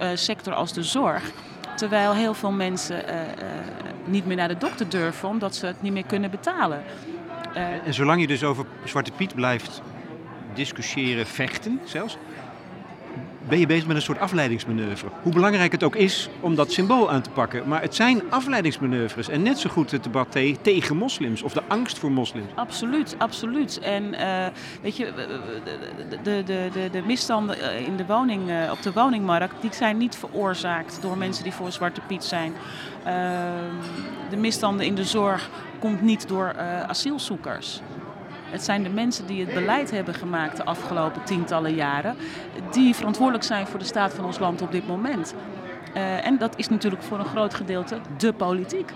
[0.00, 1.30] uh, sector als de zorg.
[1.76, 3.04] Terwijl heel veel mensen
[4.04, 6.82] niet meer naar de dokter durven omdat ze het niet meer kunnen betalen.
[7.84, 9.82] en zolang je dus over Zwarte Piet blijft
[10.54, 12.16] discussiëren, vechten zelfs,
[13.48, 15.08] ben je bezig met een soort afleidingsmanoeuvre.
[15.22, 17.68] Hoe belangrijk het ook is om dat symbool aan te pakken.
[17.68, 19.28] Maar het zijn afleidingsmanoeuvres.
[19.28, 22.46] En net zo goed het debat tegen moslims of de angst voor moslims.
[22.54, 23.78] Absoluut, absoluut.
[23.78, 24.46] En uh,
[24.82, 25.12] weet je,
[26.22, 29.96] de, de, de, de misstanden eh, in de woning, uh, op de woningmarkt, die zijn
[29.96, 32.52] niet veroorzaakt door mensen die voor Zwarte Piet zijn.
[33.06, 33.12] Uh,
[34.30, 36.56] de misstanden in de zorg komt niet door
[36.86, 37.80] asielzoekers.
[38.50, 42.16] Het zijn de mensen die het beleid hebben gemaakt de afgelopen tientallen jaren,
[42.70, 45.34] die verantwoordelijk zijn voor de staat van ons land op dit moment.
[45.96, 48.90] Uh, en dat is natuurlijk voor een groot gedeelte de politiek.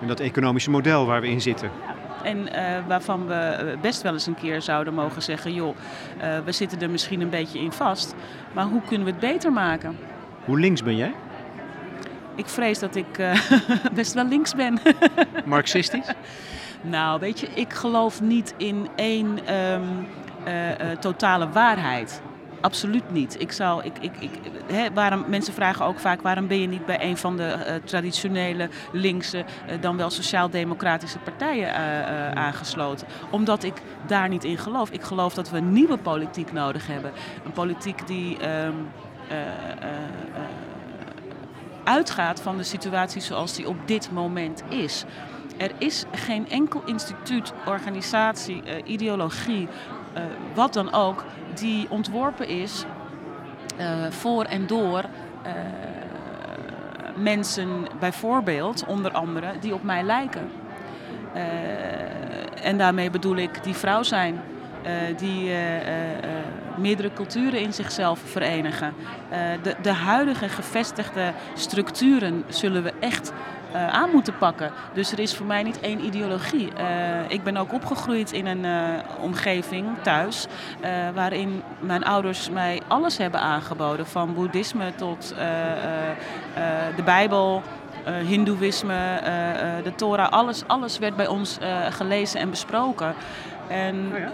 [0.00, 1.70] En dat economische model waar we in zitten.
[2.22, 5.76] En uh, waarvan we best wel eens een keer zouden mogen zeggen: joh,
[6.22, 8.14] uh, we zitten er misschien een beetje in vast,
[8.52, 9.98] maar hoe kunnen we het beter maken?
[10.44, 11.14] Hoe links ben jij?
[12.34, 13.06] Ik vrees dat ik
[13.94, 14.80] best wel links ben.
[15.44, 16.06] Marxistisch?
[16.82, 20.06] Nou, weet je, ik geloof niet in één um,
[20.46, 22.22] uh, uh, totale waarheid.
[22.60, 23.40] Absoluut niet.
[23.40, 24.30] Ik zou, ik, ik, ik,
[24.94, 28.68] waarom, mensen vragen ook vaak waarom ben je niet bij een van de uh, traditionele
[28.92, 29.44] linkse,
[29.80, 31.74] dan wel sociaal-democratische partijen
[32.36, 33.06] aangesloten.
[33.30, 34.90] Omdat ik daar niet in geloof.
[34.90, 37.12] Ik geloof dat we een nieuwe politiek nodig hebben.
[37.44, 38.48] Een politiek die.
[38.48, 38.88] Um,
[41.84, 45.04] uitgaat van de situatie zoals die op dit moment is.
[45.60, 49.68] Er is geen enkel instituut, organisatie, uh, ideologie,
[50.16, 50.22] uh,
[50.54, 52.84] wat dan ook, die ontworpen is
[53.80, 55.04] uh, voor en door
[57.16, 60.50] mensen, bijvoorbeeld, onder andere, die op mij lijken.
[62.62, 64.40] en daarmee bedoel ik die vrouw zijn,
[65.16, 65.52] die
[66.76, 68.94] meerdere culturen in zichzelf verenigen.
[69.62, 73.32] de, de huidige gevestigde structuren zullen we echt
[73.74, 74.70] uh, aan moeten pakken.
[74.92, 76.72] Dus er is voor mij niet één ideologie.
[76.78, 80.46] Uh, ik ben ook opgegroeid in een uh, omgeving thuis
[81.14, 84.06] waarin mijn ouders mij alles hebben aangeboden.
[84.06, 85.34] Van boeddhisme tot
[86.96, 87.62] de Bijbel.
[88.26, 89.20] Hindoeïsme,
[89.82, 91.58] de Torah, alles, alles werd bij ons
[91.90, 93.14] gelezen en besproken.
[93.70, 94.30] En, oh ja,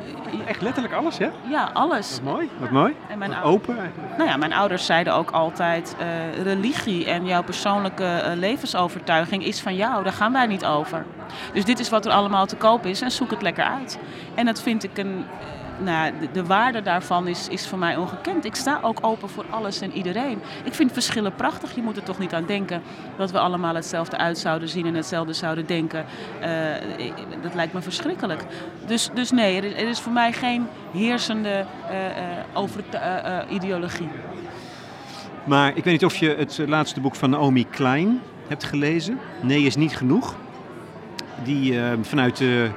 [0.47, 1.29] echt letterlijk alles, hè?
[1.49, 2.21] Ja, alles.
[2.23, 2.95] Wat mooi, wat mooi.
[3.09, 4.17] En mijn wat open eigenlijk.
[4.17, 9.61] Nou ja, mijn ouders zeiden ook altijd, uh, religie en jouw persoonlijke uh, levensovertuiging is
[9.61, 11.05] van jou, daar gaan wij niet over.
[11.53, 13.99] Dus dit is wat er allemaal te koop is en zoek het lekker uit.
[14.35, 15.25] En dat vind ik een,
[15.79, 18.45] nou, de, de, waarde daarvan is, is voor mij ongekend.
[18.45, 20.39] Ik sta ook open voor alles en iedereen.
[20.65, 21.75] Ik vind verschillen prachtig.
[21.75, 22.83] Je moet er toch niet aan denken
[23.17, 26.05] dat we allemaal hetzelfde uit zouden zien en hetzelfde zouden denken.
[26.41, 26.47] Uh,
[27.43, 28.45] dat lijkt me verschrikkelijk.
[28.87, 32.85] Dus, dus nee, er, is voor mij geen heersende uh, over,
[33.49, 34.09] ideologie.
[35.45, 39.19] Maar ik weet niet of je het laatste boek van Naomi Klein hebt gelezen.
[39.41, 40.35] Nee is niet genoeg.
[41.45, 42.71] Die vanuit de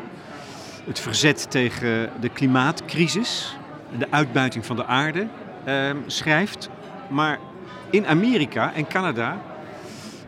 [0.90, 3.58] het verzet tegen de klimaatcrisis,
[3.98, 5.28] de uitbuiting van de aarde,
[5.68, 6.70] uh, schrijft.
[7.10, 7.40] Maar
[7.90, 9.38] in Amerika en Canada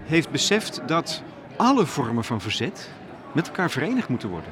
[0.05, 1.23] heeft beseft dat
[1.55, 2.89] alle vormen van verzet
[3.31, 4.49] met elkaar verenigd moeten worden.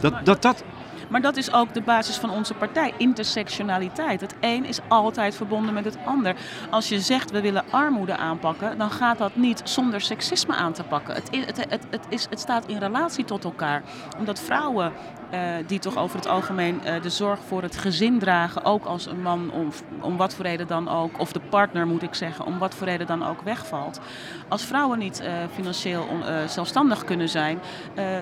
[0.00, 0.64] Dat, dat, dat,
[1.12, 4.20] maar dat is ook de basis van onze partij, intersectionaliteit.
[4.20, 6.36] Het een is altijd verbonden met het ander.
[6.70, 10.82] Als je zegt we willen armoede aanpakken, dan gaat dat niet zonder seksisme aan te
[10.82, 11.14] pakken.
[11.14, 13.82] Het, is, het, het, het, is, het staat in relatie tot elkaar.
[14.18, 14.92] Omdat vrouwen
[15.32, 19.06] uh, die toch over het algemeen uh, de zorg voor het gezin dragen, ook als
[19.06, 19.68] een man om,
[20.00, 22.86] om wat voor reden dan ook, of de partner moet ik zeggen, om wat voor
[22.86, 24.00] reden dan ook wegvalt.
[24.48, 26.06] Als vrouwen niet uh, financieel
[26.46, 27.58] zelfstandig kunnen zijn,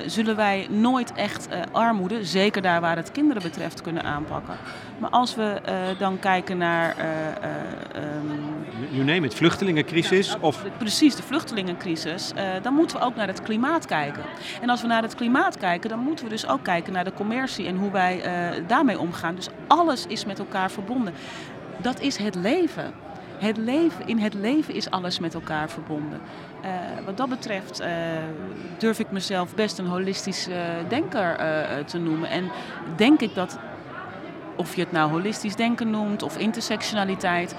[0.07, 4.57] zullen wij nooit echt armoede, zeker daar waar het kinderen betreft, kunnen aanpakken.
[4.99, 5.61] Maar als we
[5.99, 6.97] dan kijken naar.
[7.97, 10.37] Um, you name it, vluchtelingencrisis?
[10.41, 10.65] Of...
[10.79, 12.33] Precies, de vluchtelingencrisis.
[12.63, 14.23] dan moeten we ook naar het klimaat kijken.
[14.61, 17.13] En als we naar het klimaat kijken, dan moeten we dus ook kijken naar de
[17.13, 19.35] commercie en hoe wij uh, daarmee omgaan.
[19.35, 21.15] Dus alles is met elkaar verbonden.
[21.77, 22.93] Dat is het leven.
[23.39, 24.07] Het leven.
[24.07, 26.21] In het leven is alles met elkaar verbonden.
[26.65, 27.89] Uh, wat dat betreft uh,
[28.79, 30.49] durf ik mezelf best een holistisch
[30.89, 31.37] denker
[31.85, 32.31] te noemen.
[32.31, 32.51] En
[32.97, 33.59] denk ik dat,
[34.57, 37.55] of je het nou holistisch denken noemt of intersectionaliteit,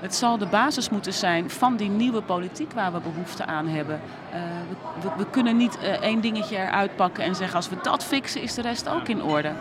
[0.00, 4.00] Het zal de basis moeten zijn van die nieuwe politiek waar we behoefte aan hebben.
[5.00, 8.54] We, we, kunnen niet één dingetje eruit pakken en zeggen als we dat fixen is
[8.54, 9.52] de rest ook in orde.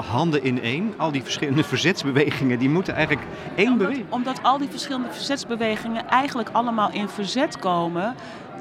[0.00, 4.12] Handen in één, al die verschillende verzetsbewegingen, die moeten eigenlijk één omdat, beweging.
[4.12, 8.14] Omdat al die verschillende verzetsbewegingen eigenlijk allemaal in verzet komen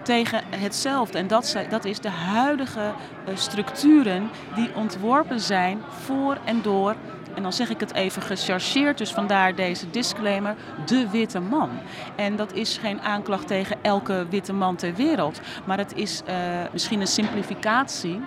[0.04, 1.18] tegen hetzelfde.
[1.18, 6.96] En dat, dat is de huidige uh, structuren die ontworpen zijn voor en door
[7.34, 11.70] en dan zeg ik het even gechargeerd, dus vandaar deze disclaimer, de witte man.
[12.16, 16.36] En dat is geen aanklacht tegen elke witte man ter wereld, maar het is uh,
[16.72, 18.22] misschien een simplificatie.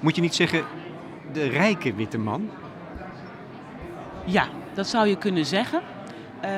[0.00, 0.64] Moet je niet zeggen
[1.32, 2.50] de rijke witte man?
[4.24, 5.80] Ja, dat zou je kunnen zeggen.
[6.44, 6.50] Uh,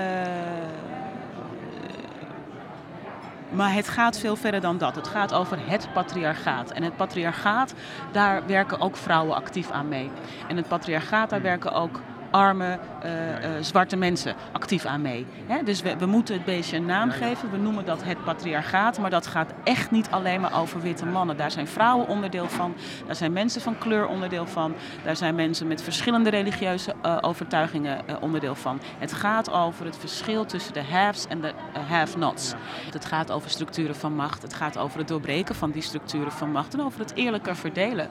[3.50, 4.94] maar het gaat veel verder dan dat.
[4.94, 6.70] Het gaat over het patriarchaat.
[6.70, 7.74] En het patriarchaat,
[8.12, 10.10] daar werken ook vrouwen actief aan mee.
[10.48, 12.00] En het patriarchaat, daar werken ook
[12.34, 15.26] arme, uh, uh, zwarte mensen actief aan mee.
[15.46, 15.62] Hè?
[15.62, 17.50] Dus we, we, moeten het beestje een naam geven.
[17.50, 18.98] We noemen dat het patriarchaat.
[18.98, 21.36] Maar dat gaat echt niet alleen maar over witte mannen.
[21.36, 22.74] Daar zijn vrouwen onderdeel van.
[23.06, 24.74] Daar zijn mensen van kleur onderdeel van.
[25.04, 28.80] Daar zijn mensen met verschillende religieuze uh, overtuigingen onderdeel van.
[28.98, 31.52] Het gaat over het verschil tussen de haves en de
[31.88, 32.54] have-nots.
[32.92, 34.42] Het gaat over structuren van macht.
[34.42, 36.74] Het gaat over het doorbreken van die structuren van macht.
[36.74, 38.08] En over het eerlijker verdelen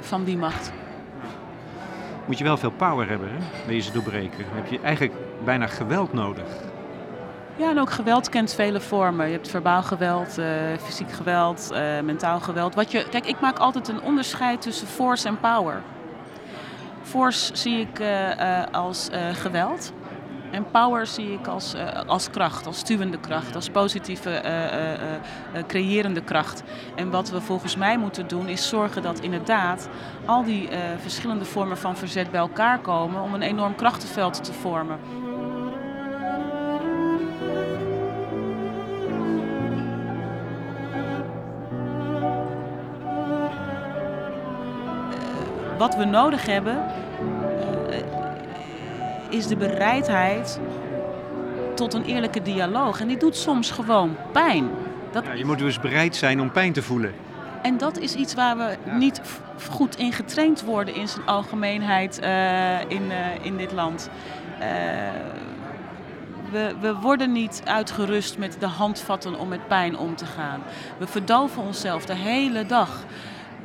[0.00, 0.72] van die macht
[2.26, 3.66] moet je wel veel power hebben, hè?
[3.66, 4.44] wil je ze doorbreken.
[4.48, 6.46] Dan heb je eigenlijk bijna geweld nodig.
[7.56, 9.26] Ja, en ook geweld kent vele vormen.
[9.26, 10.46] Je hebt verbaal geweld, uh,
[10.82, 12.74] fysiek geweld, uh, mentaal geweld.
[12.74, 15.82] Wat je, kijk, ik maak altijd een onderscheid tussen force en power.
[17.02, 19.92] Force zie ik uh, als geweld.
[20.54, 25.66] En power zie ik als, uh, als kracht, als stuwende kracht, als positieve, uh, uh,
[25.66, 26.62] creërende kracht.
[26.94, 29.88] En wat we volgens mij moeten doen is zorgen dat inderdaad
[30.24, 30.68] al die
[31.00, 34.98] verschillende vormen van verzet bij elkaar komen om een enorm krachtenveld te vormen.
[45.78, 46.84] Wat we nodig hebben
[49.34, 50.60] is de bereidheid
[51.74, 53.00] tot een eerlijke dialoog.
[53.00, 54.70] En die doet soms gewoon pijn.
[55.12, 55.24] Dat...
[55.24, 57.14] Ja, je moet dus bereid zijn om pijn te voelen.
[57.62, 58.96] En dat is iets waar we ja.
[58.96, 59.20] niet
[59.70, 64.10] goed in getraind worden in zijn algemeenheid uh, in, uh, in dit land.
[64.60, 64.66] Uh,
[66.50, 70.62] we, we, worden niet uitgerust met de handvatten om met pijn om te gaan.
[70.98, 73.04] We verdoven onszelf de hele dag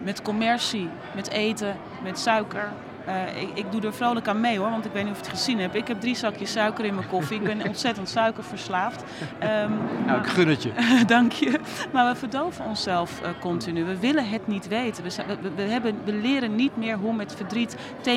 [0.04, 2.72] met commercie, met eten, met suiker,
[3.08, 5.26] uh, ik, ik, doe er vrolijk aan mee hoor, want ik weet niet of je
[5.26, 5.76] het gezien hebt.
[5.76, 7.38] Ik heb drie zakjes suiker in mijn koffie.
[7.38, 9.04] Ik ben ontzettend suikerverslaafd.
[9.44, 10.72] Um, nou, ik gun het je.
[11.08, 11.60] Dank je.
[11.92, 13.84] Maar we verdoven onszelf uh, continu.
[13.84, 15.04] We willen het niet weten.
[15.04, 15.10] We,
[15.42, 18.14] we, we, hebben, we leren niet meer hoe met verdriet, uh,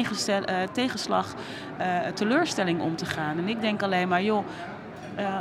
[0.73, 1.35] tegenslag,
[2.14, 3.38] teleurstelling om te gaan.
[3.38, 4.45] En ik denk alleen maar, joh,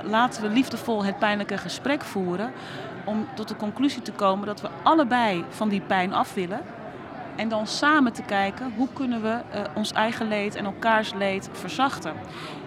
[0.04, 2.51] laten we liefdevol het pijnlijke gesprek voeren.
[3.06, 6.62] Om tot de conclusie te komen dat we allebei van die pijn af willen.
[7.36, 11.50] En dan samen te kijken hoe kunnen we uh, ons eigen leed en elkaars leed
[11.52, 12.13] verzachten.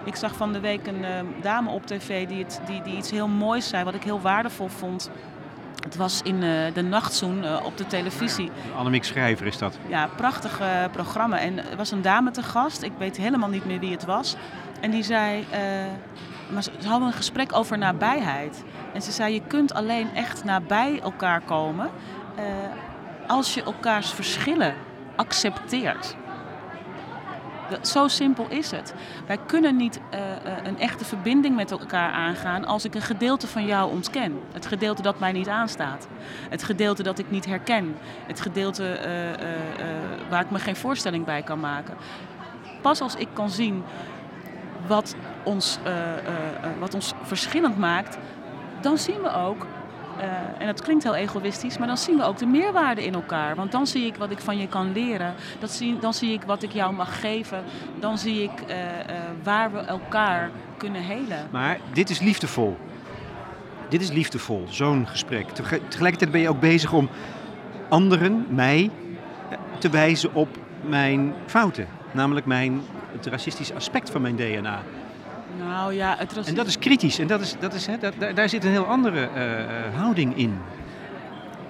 [0.04, 1.08] Ik zag van de week een uh,
[1.42, 4.68] dame op tv die, het, die, die iets heel moois zei, wat ik heel waardevol
[4.68, 5.10] vond.
[5.82, 8.50] Het was in uh, de nachtzoen op de televisie.
[8.76, 9.78] Annemiek Schrijver is dat.
[9.88, 10.60] Ja, prachtig
[10.92, 11.38] programma.
[11.38, 14.36] En er was een dame te gast, ik weet helemaal niet meer wie het was.
[14.80, 15.44] En die zei,
[16.52, 18.64] maar ze hadden een gesprek over nabijheid.
[18.92, 21.90] En ze zei, je kunt alleen echt nabij elkaar komen
[23.26, 24.74] als je elkaars verschillen
[25.16, 26.16] accepteert.
[27.68, 28.94] Dat, zo simpel is het.
[29.26, 33.46] Wij kunnen niet uh, uh, een echte verbinding met elkaar aangaan als ik een gedeelte
[33.46, 34.40] van jou ontken.
[34.52, 36.08] Het gedeelte dat mij niet aanstaat.
[36.50, 37.96] Het gedeelte dat ik niet herken.
[38.26, 41.96] Het gedeelte uh, waar ik me geen voorstelling bij kan maken.
[42.80, 43.84] Pas als ik kan zien
[44.86, 45.78] wat ons,
[46.78, 48.18] wat ons verschillend maakt,
[48.80, 49.66] dan zien we ook
[50.18, 50.24] uh,
[50.58, 53.54] en dat klinkt heel egoïstisch, maar dan zien we ook de meerwaarde in elkaar.
[53.54, 55.34] Want dan zie ik wat ik van je kan leren.
[55.58, 57.64] Dat zie, dan zie ik wat ik jou mag geven.
[58.00, 58.84] Dan zie ik uh, uh,
[59.42, 61.48] waar we elkaar kunnen helen.
[61.50, 62.76] Maar dit is liefdevol.
[63.88, 65.48] Dit is liefdevol, zo'n gesprek.
[65.88, 67.08] Tegelijkertijd ben je ook bezig om
[67.88, 68.90] anderen, mij,
[69.78, 70.48] te wijzen op
[70.80, 71.86] mijn fouten.
[72.12, 72.80] Namelijk mijn,
[73.12, 74.82] het racistische aspect van mijn DNA.
[75.58, 78.34] Nou ja, het En dat is kritisch en dat is, dat is, hè, dat, daar,
[78.34, 80.58] daar zit een heel andere uh, houding in.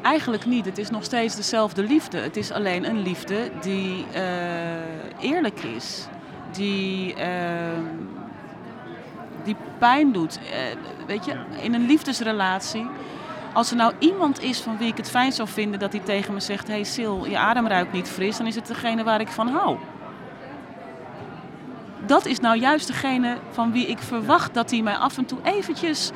[0.03, 0.65] Eigenlijk niet.
[0.65, 2.19] Het is nog steeds dezelfde liefde.
[2.19, 6.07] Het is alleen een liefde die uh, eerlijk is.
[6.53, 7.25] Die, uh,
[9.45, 10.39] die pijn doet.
[11.07, 12.87] weet je, in een liefdesrelatie.
[13.53, 16.35] Als er nou iemand is van wie ik het fijn zou vinden dat hij tegen
[16.35, 19.21] me zegt: Hé hey Sil, je adem ruikt niet fris, dan is het degene waar
[19.21, 19.79] ik van hou.
[22.07, 25.39] Dat is nou juist degene van wie ik verwacht dat hij mij af en toe
[25.43, 26.11] eventjes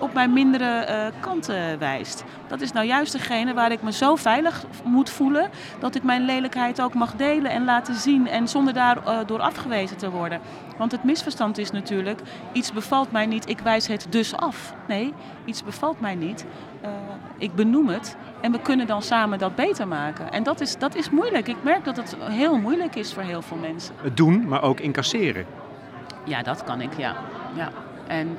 [0.00, 2.24] op mijn mindere uh, kanten wijst.
[2.46, 6.24] Dat is nou juist degene waar ik me zo veilig moet voelen dat ik mijn
[6.24, 10.40] lelijkheid ook mag delen en laten zien en zonder daardoor uh, door afgewezen te worden.
[10.78, 12.20] Want het misverstand is natuurlijk,
[12.52, 14.74] iets bevalt mij niet, ik wijs het dus af.
[14.88, 16.46] Nee, iets bevalt mij niet,
[16.84, 16.88] uh,
[17.38, 20.32] ik benoem het en we kunnen dan samen dat beter maken.
[20.32, 21.48] En dat is, dat is moeilijk.
[21.48, 23.94] Ik merk dat het heel moeilijk is voor heel veel mensen.
[24.02, 25.46] Het doen, maar ook incasseren.
[26.24, 27.16] Ja, dat kan ik, ja.
[27.54, 27.70] ja.
[28.06, 28.38] En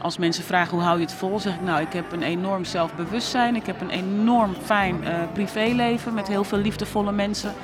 [0.00, 2.64] als mensen vragen hoe hou je het vol, zeg ik nou, ik heb een enorm
[2.64, 3.56] zelfbewustzijn.
[3.56, 7.54] Ik heb een enorm fijn uh, privéleven met heel veel liefdevolle mensen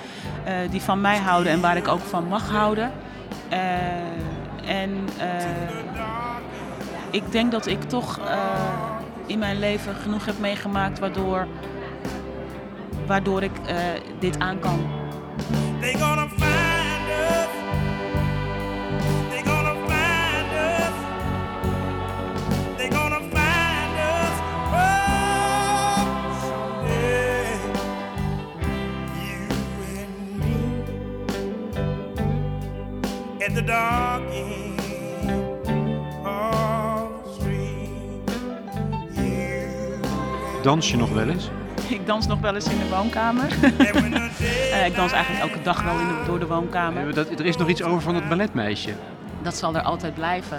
[0.46, 2.92] uh, die van mij houden en waar ik ook van mag houden.
[3.52, 3.58] Uh,
[4.70, 5.08] en
[7.10, 8.20] ik denk dat ik toch
[9.26, 11.46] in mijn leven genoeg heb meegemaakt waardoor,
[13.06, 13.52] waardoor ik
[14.18, 14.86] dit aan kan.
[33.66, 34.22] Dark.
[40.64, 41.50] Dans je nog wel eens?
[41.88, 43.52] Ik dans nog wel eens in de woonkamer.
[43.62, 47.14] uh, ik dans eigenlijk elke dag wel in de, door de woonkamer.
[47.14, 48.94] Dat, er is nog iets over van het balletmeisje.
[49.42, 50.58] Dat zal er altijd blijven.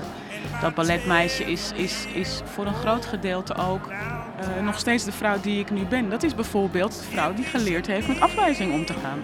[0.61, 5.39] Dat balletmeisje is, is, is voor een groot gedeelte ook uh, nog steeds de vrouw
[5.41, 6.09] die ik nu ben.
[6.09, 9.23] Dat is bijvoorbeeld de vrouw die geleerd heeft met afwijzing om te gaan.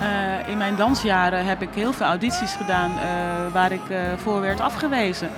[0.00, 4.40] Uh, in mijn dansjaren heb ik heel veel audities gedaan uh, waar ik uh, voor
[4.40, 5.28] werd afgewezen.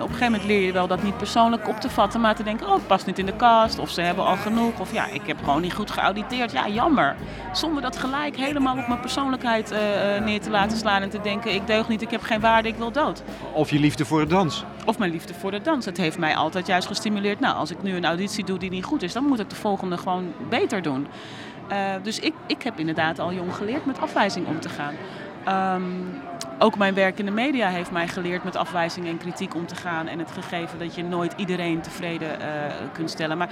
[0.00, 2.42] op een gegeven moment leer je wel dat niet persoonlijk op te vatten, maar te
[2.42, 5.06] denken, oh, ik pas niet in de cast, of ze hebben al genoeg, of ja,
[5.06, 6.52] ik heb gewoon niet goed geauditeerd.
[6.52, 7.16] Ja, jammer.
[7.52, 9.74] Zonder dat gelijk helemaal op mijn persoonlijkheid
[10.24, 12.76] neer te laten slaan en te denken, ik deug niet, ik heb geen waarde, ik
[12.76, 13.22] wil dood.
[13.52, 14.64] Of je liefde voor de dans.
[14.84, 15.84] Of mijn liefde voor de dans.
[15.84, 18.84] Het heeft mij altijd juist gestimuleerd, nou, als ik nu een auditie doe die niet
[18.84, 21.06] goed is, dan moet ik de volgende gewoon beter doen.
[21.70, 24.94] Uh, dus ik, ik heb inderdaad al jong geleerd met afwijzing om te gaan.
[25.76, 26.20] Um,
[26.58, 29.74] ook mijn werk in de media heeft mij geleerd met afwijzing en kritiek om te
[29.74, 30.06] gaan.
[30.06, 32.46] En het gegeven dat je nooit iedereen tevreden uh,
[32.92, 33.38] kunt stellen.
[33.38, 33.48] Maar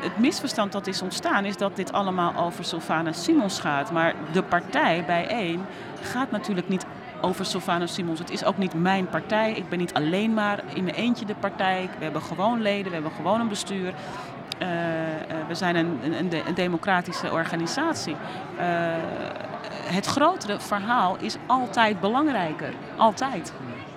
[0.00, 3.92] het misverstand dat is ontstaan is dat dit allemaal over Sylvana Simons gaat.
[3.92, 5.66] Maar de partij bij één
[6.02, 6.86] gaat natuurlijk niet
[7.20, 8.18] over Sylvana Simons.
[8.18, 9.52] Het is ook niet mijn partij.
[9.52, 11.88] Ik ben niet alleen maar in mijn eentje de partij.
[11.98, 13.94] We hebben gewoon leden, we hebben gewoon een bestuur.
[14.62, 18.12] Uh, uh, we zijn een, een, een democratische organisatie.
[18.12, 18.66] Uh,
[19.70, 22.72] het grotere verhaal is altijd belangrijker.
[22.96, 23.52] Altijd.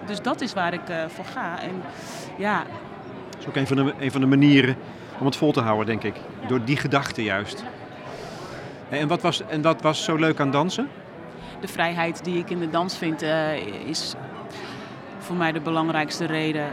[0.05, 1.62] Dus dat is waar ik voor ga.
[1.62, 1.82] En
[2.38, 2.64] ja.
[3.30, 4.76] Dat is ook een van, de, een van de manieren
[5.20, 6.16] om het vol te houden, denk ik.
[6.47, 7.64] Door die gedachte juist.
[8.89, 10.89] En wat was, en wat was zo leuk aan dansen?
[11.59, 13.22] De vrijheid die ik in de dans vind
[13.86, 14.16] is
[15.20, 16.68] voor mij de belangrijkste reden.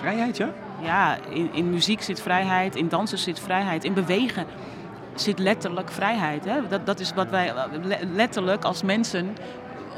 [0.00, 0.52] Vrijheid, ja?
[0.82, 4.46] Ja, in, in muziek zit vrijheid, in dansen zit vrijheid, in bewegen
[5.14, 6.44] zit letterlijk vrijheid.
[6.44, 6.68] Hè?
[6.68, 7.52] Dat, dat is wat wij
[8.12, 9.36] letterlijk als mensen,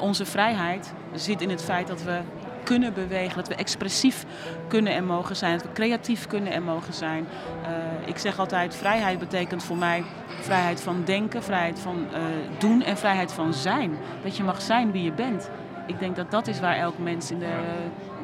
[0.01, 2.21] onze vrijheid zit in het feit dat we
[2.65, 4.25] kunnen bewegen, dat we expressief
[4.69, 7.27] kunnen en mogen zijn, dat we creatief kunnen en mogen zijn.
[7.63, 7.69] Uh,
[8.09, 10.05] ik zeg altijd, vrijheid betekent voor mij
[10.41, 12.19] vrijheid van denken, vrijheid van uh,
[12.59, 13.99] doen en vrijheid van zijn.
[14.23, 15.51] Dat je mag zijn wie je bent.
[15.87, 17.53] Ik denk dat dat is waar elk mens in de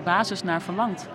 [0.05, 1.09] basis naar verlangt.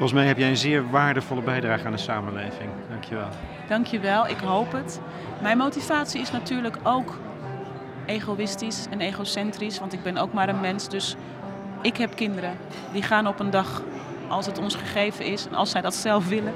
[0.00, 2.70] Volgens mij heb jij een zeer waardevolle bijdrage aan de samenleving.
[2.88, 3.28] Dankjewel.
[3.68, 5.00] Dankjewel, ik hoop het.
[5.42, 7.18] Mijn motivatie is natuurlijk ook
[8.06, 10.88] egoïstisch en egocentrisch, want ik ben ook maar een mens.
[10.88, 11.16] Dus
[11.82, 12.56] ik heb kinderen.
[12.92, 13.82] Die gaan op een dag,
[14.28, 16.54] als het ons gegeven is en als zij dat zelf willen,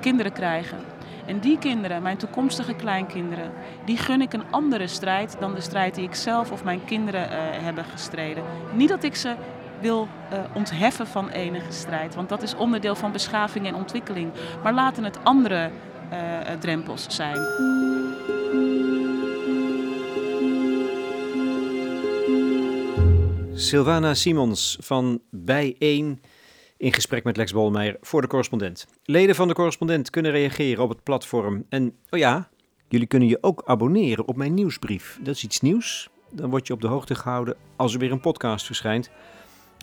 [0.00, 0.78] kinderen krijgen.
[1.26, 3.52] En die kinderen, mijn toekomstige kleinkinderen,
[3.84, 7.28] die gun ik een andere strijd dan de strijd die ik zelf of mijn kinderen
[7.30, 8.44] uh, hebben gestreden.
[8.72, 9.34] Niet dat ik ze
[9.84, 12.14] wil uh, ontheffen van enige strijd.
[12.14, 14.32] Want dat is onderdeel van beschaving en ontwikkeling.
[14.62, 15.70] Maar laten het andere
[16.12, 17.36] uh, drempels zijn.
[23.54, 26.20] Sylvana Simons van Bij1
[26.76, 28.86] in gesprek met Lex Bolmeijer voor de correspondent.
[29.04, 31.64] Leden van de correspondent kunnen reageren op het platform.
[31.68, 32.48] En oh ja,
[32.88, 35.18] jullie kunnen je ook abonneren op mijn nieuwsbrief.
[35.22, 36.08] Dat is iets nieuws.
[36.30, 39.10] Dan word je op de hoogte gehouden als er weer een podcast verschijnt.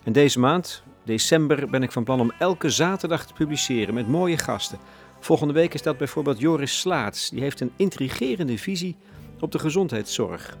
[0.04, 4.38] En deze maand, december, ben ik van plan om elke zaterdag te publiceren met mooie
[4.38, 4.78] gasten.
[5.20, 7.30] Volgende week is dat bijvoorbeeld Joris Slaats.
[7.30, 8.96] Die heeft een intrigerende visie
[9.40, 10.56] op de gezondheidszorg.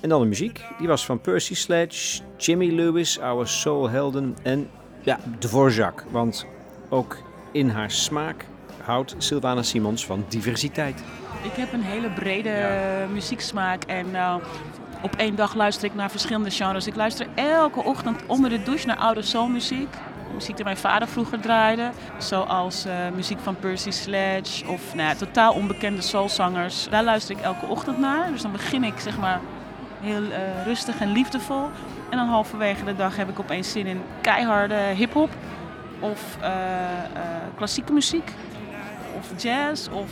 [0.00, 0.64] En dan de muziek.
[0.78, 4.70] Die was van Percy Sledge, Jimmy Lewis, Our Soul Helden en
[5.02, 6.04] ja, Dvorak.
[6.10, 6.46] Want
[6.88, 7.16] ook
[7.52, 8.46] in haar smaak
[8.82, 11.02] houdt Sylvana Simons van diversiteit.
[11.42, 13.06] Ik heb een hele brede ja.
[13.12, 14.36] muzieksmaak en uh,
[15.02, 16.86] op één dag luister ik naar verschillende genres.
[16.86, 19.94] Ik luister elke ochtend onder de douche naar oude soulmuziek.
[20.34, 21.90] Muziek die mijn vader vroeger draaide.
[22.18, 26.88] Zoals uh, muziek van Percy Sledge of nou ja, totaal onbekende soulzangers.
[26.90, 28.30] Daar luister ik elke ochtend naar.
[28.30, 29.40] Dus dan begin ik zeg maar
[30.00, 31.68] heel uh, rustig en liefdevol.
[32.10, 35.30] En dan halverwege de dag heb ik opeens zin in keiharde hip-hop
[36.00, 36.48] of uh,
[37.56, 38.32] klassieke muziek
[39.20, 39.88] of jazz.
[39.88, 40.10] Of,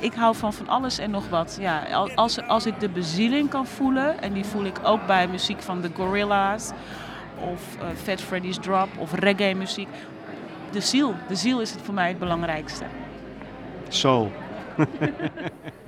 [0.00, 1.56] ik hou van van alles en nog wat.
[1.60, 1.82] Ja,
[2.14, 5.80] als, als ik de bezieling kan voelen, en die voel ik ook bij muziek van
[5.80, 6.70] de Gorilla's
[7.52, 9.88] of uh, Fat Freddy's Drop of reggae muziek.
[10.70, 12.84] De ziel, de ziel is het voor mij het belangrijkste.
[13.88, 14.32] Soul.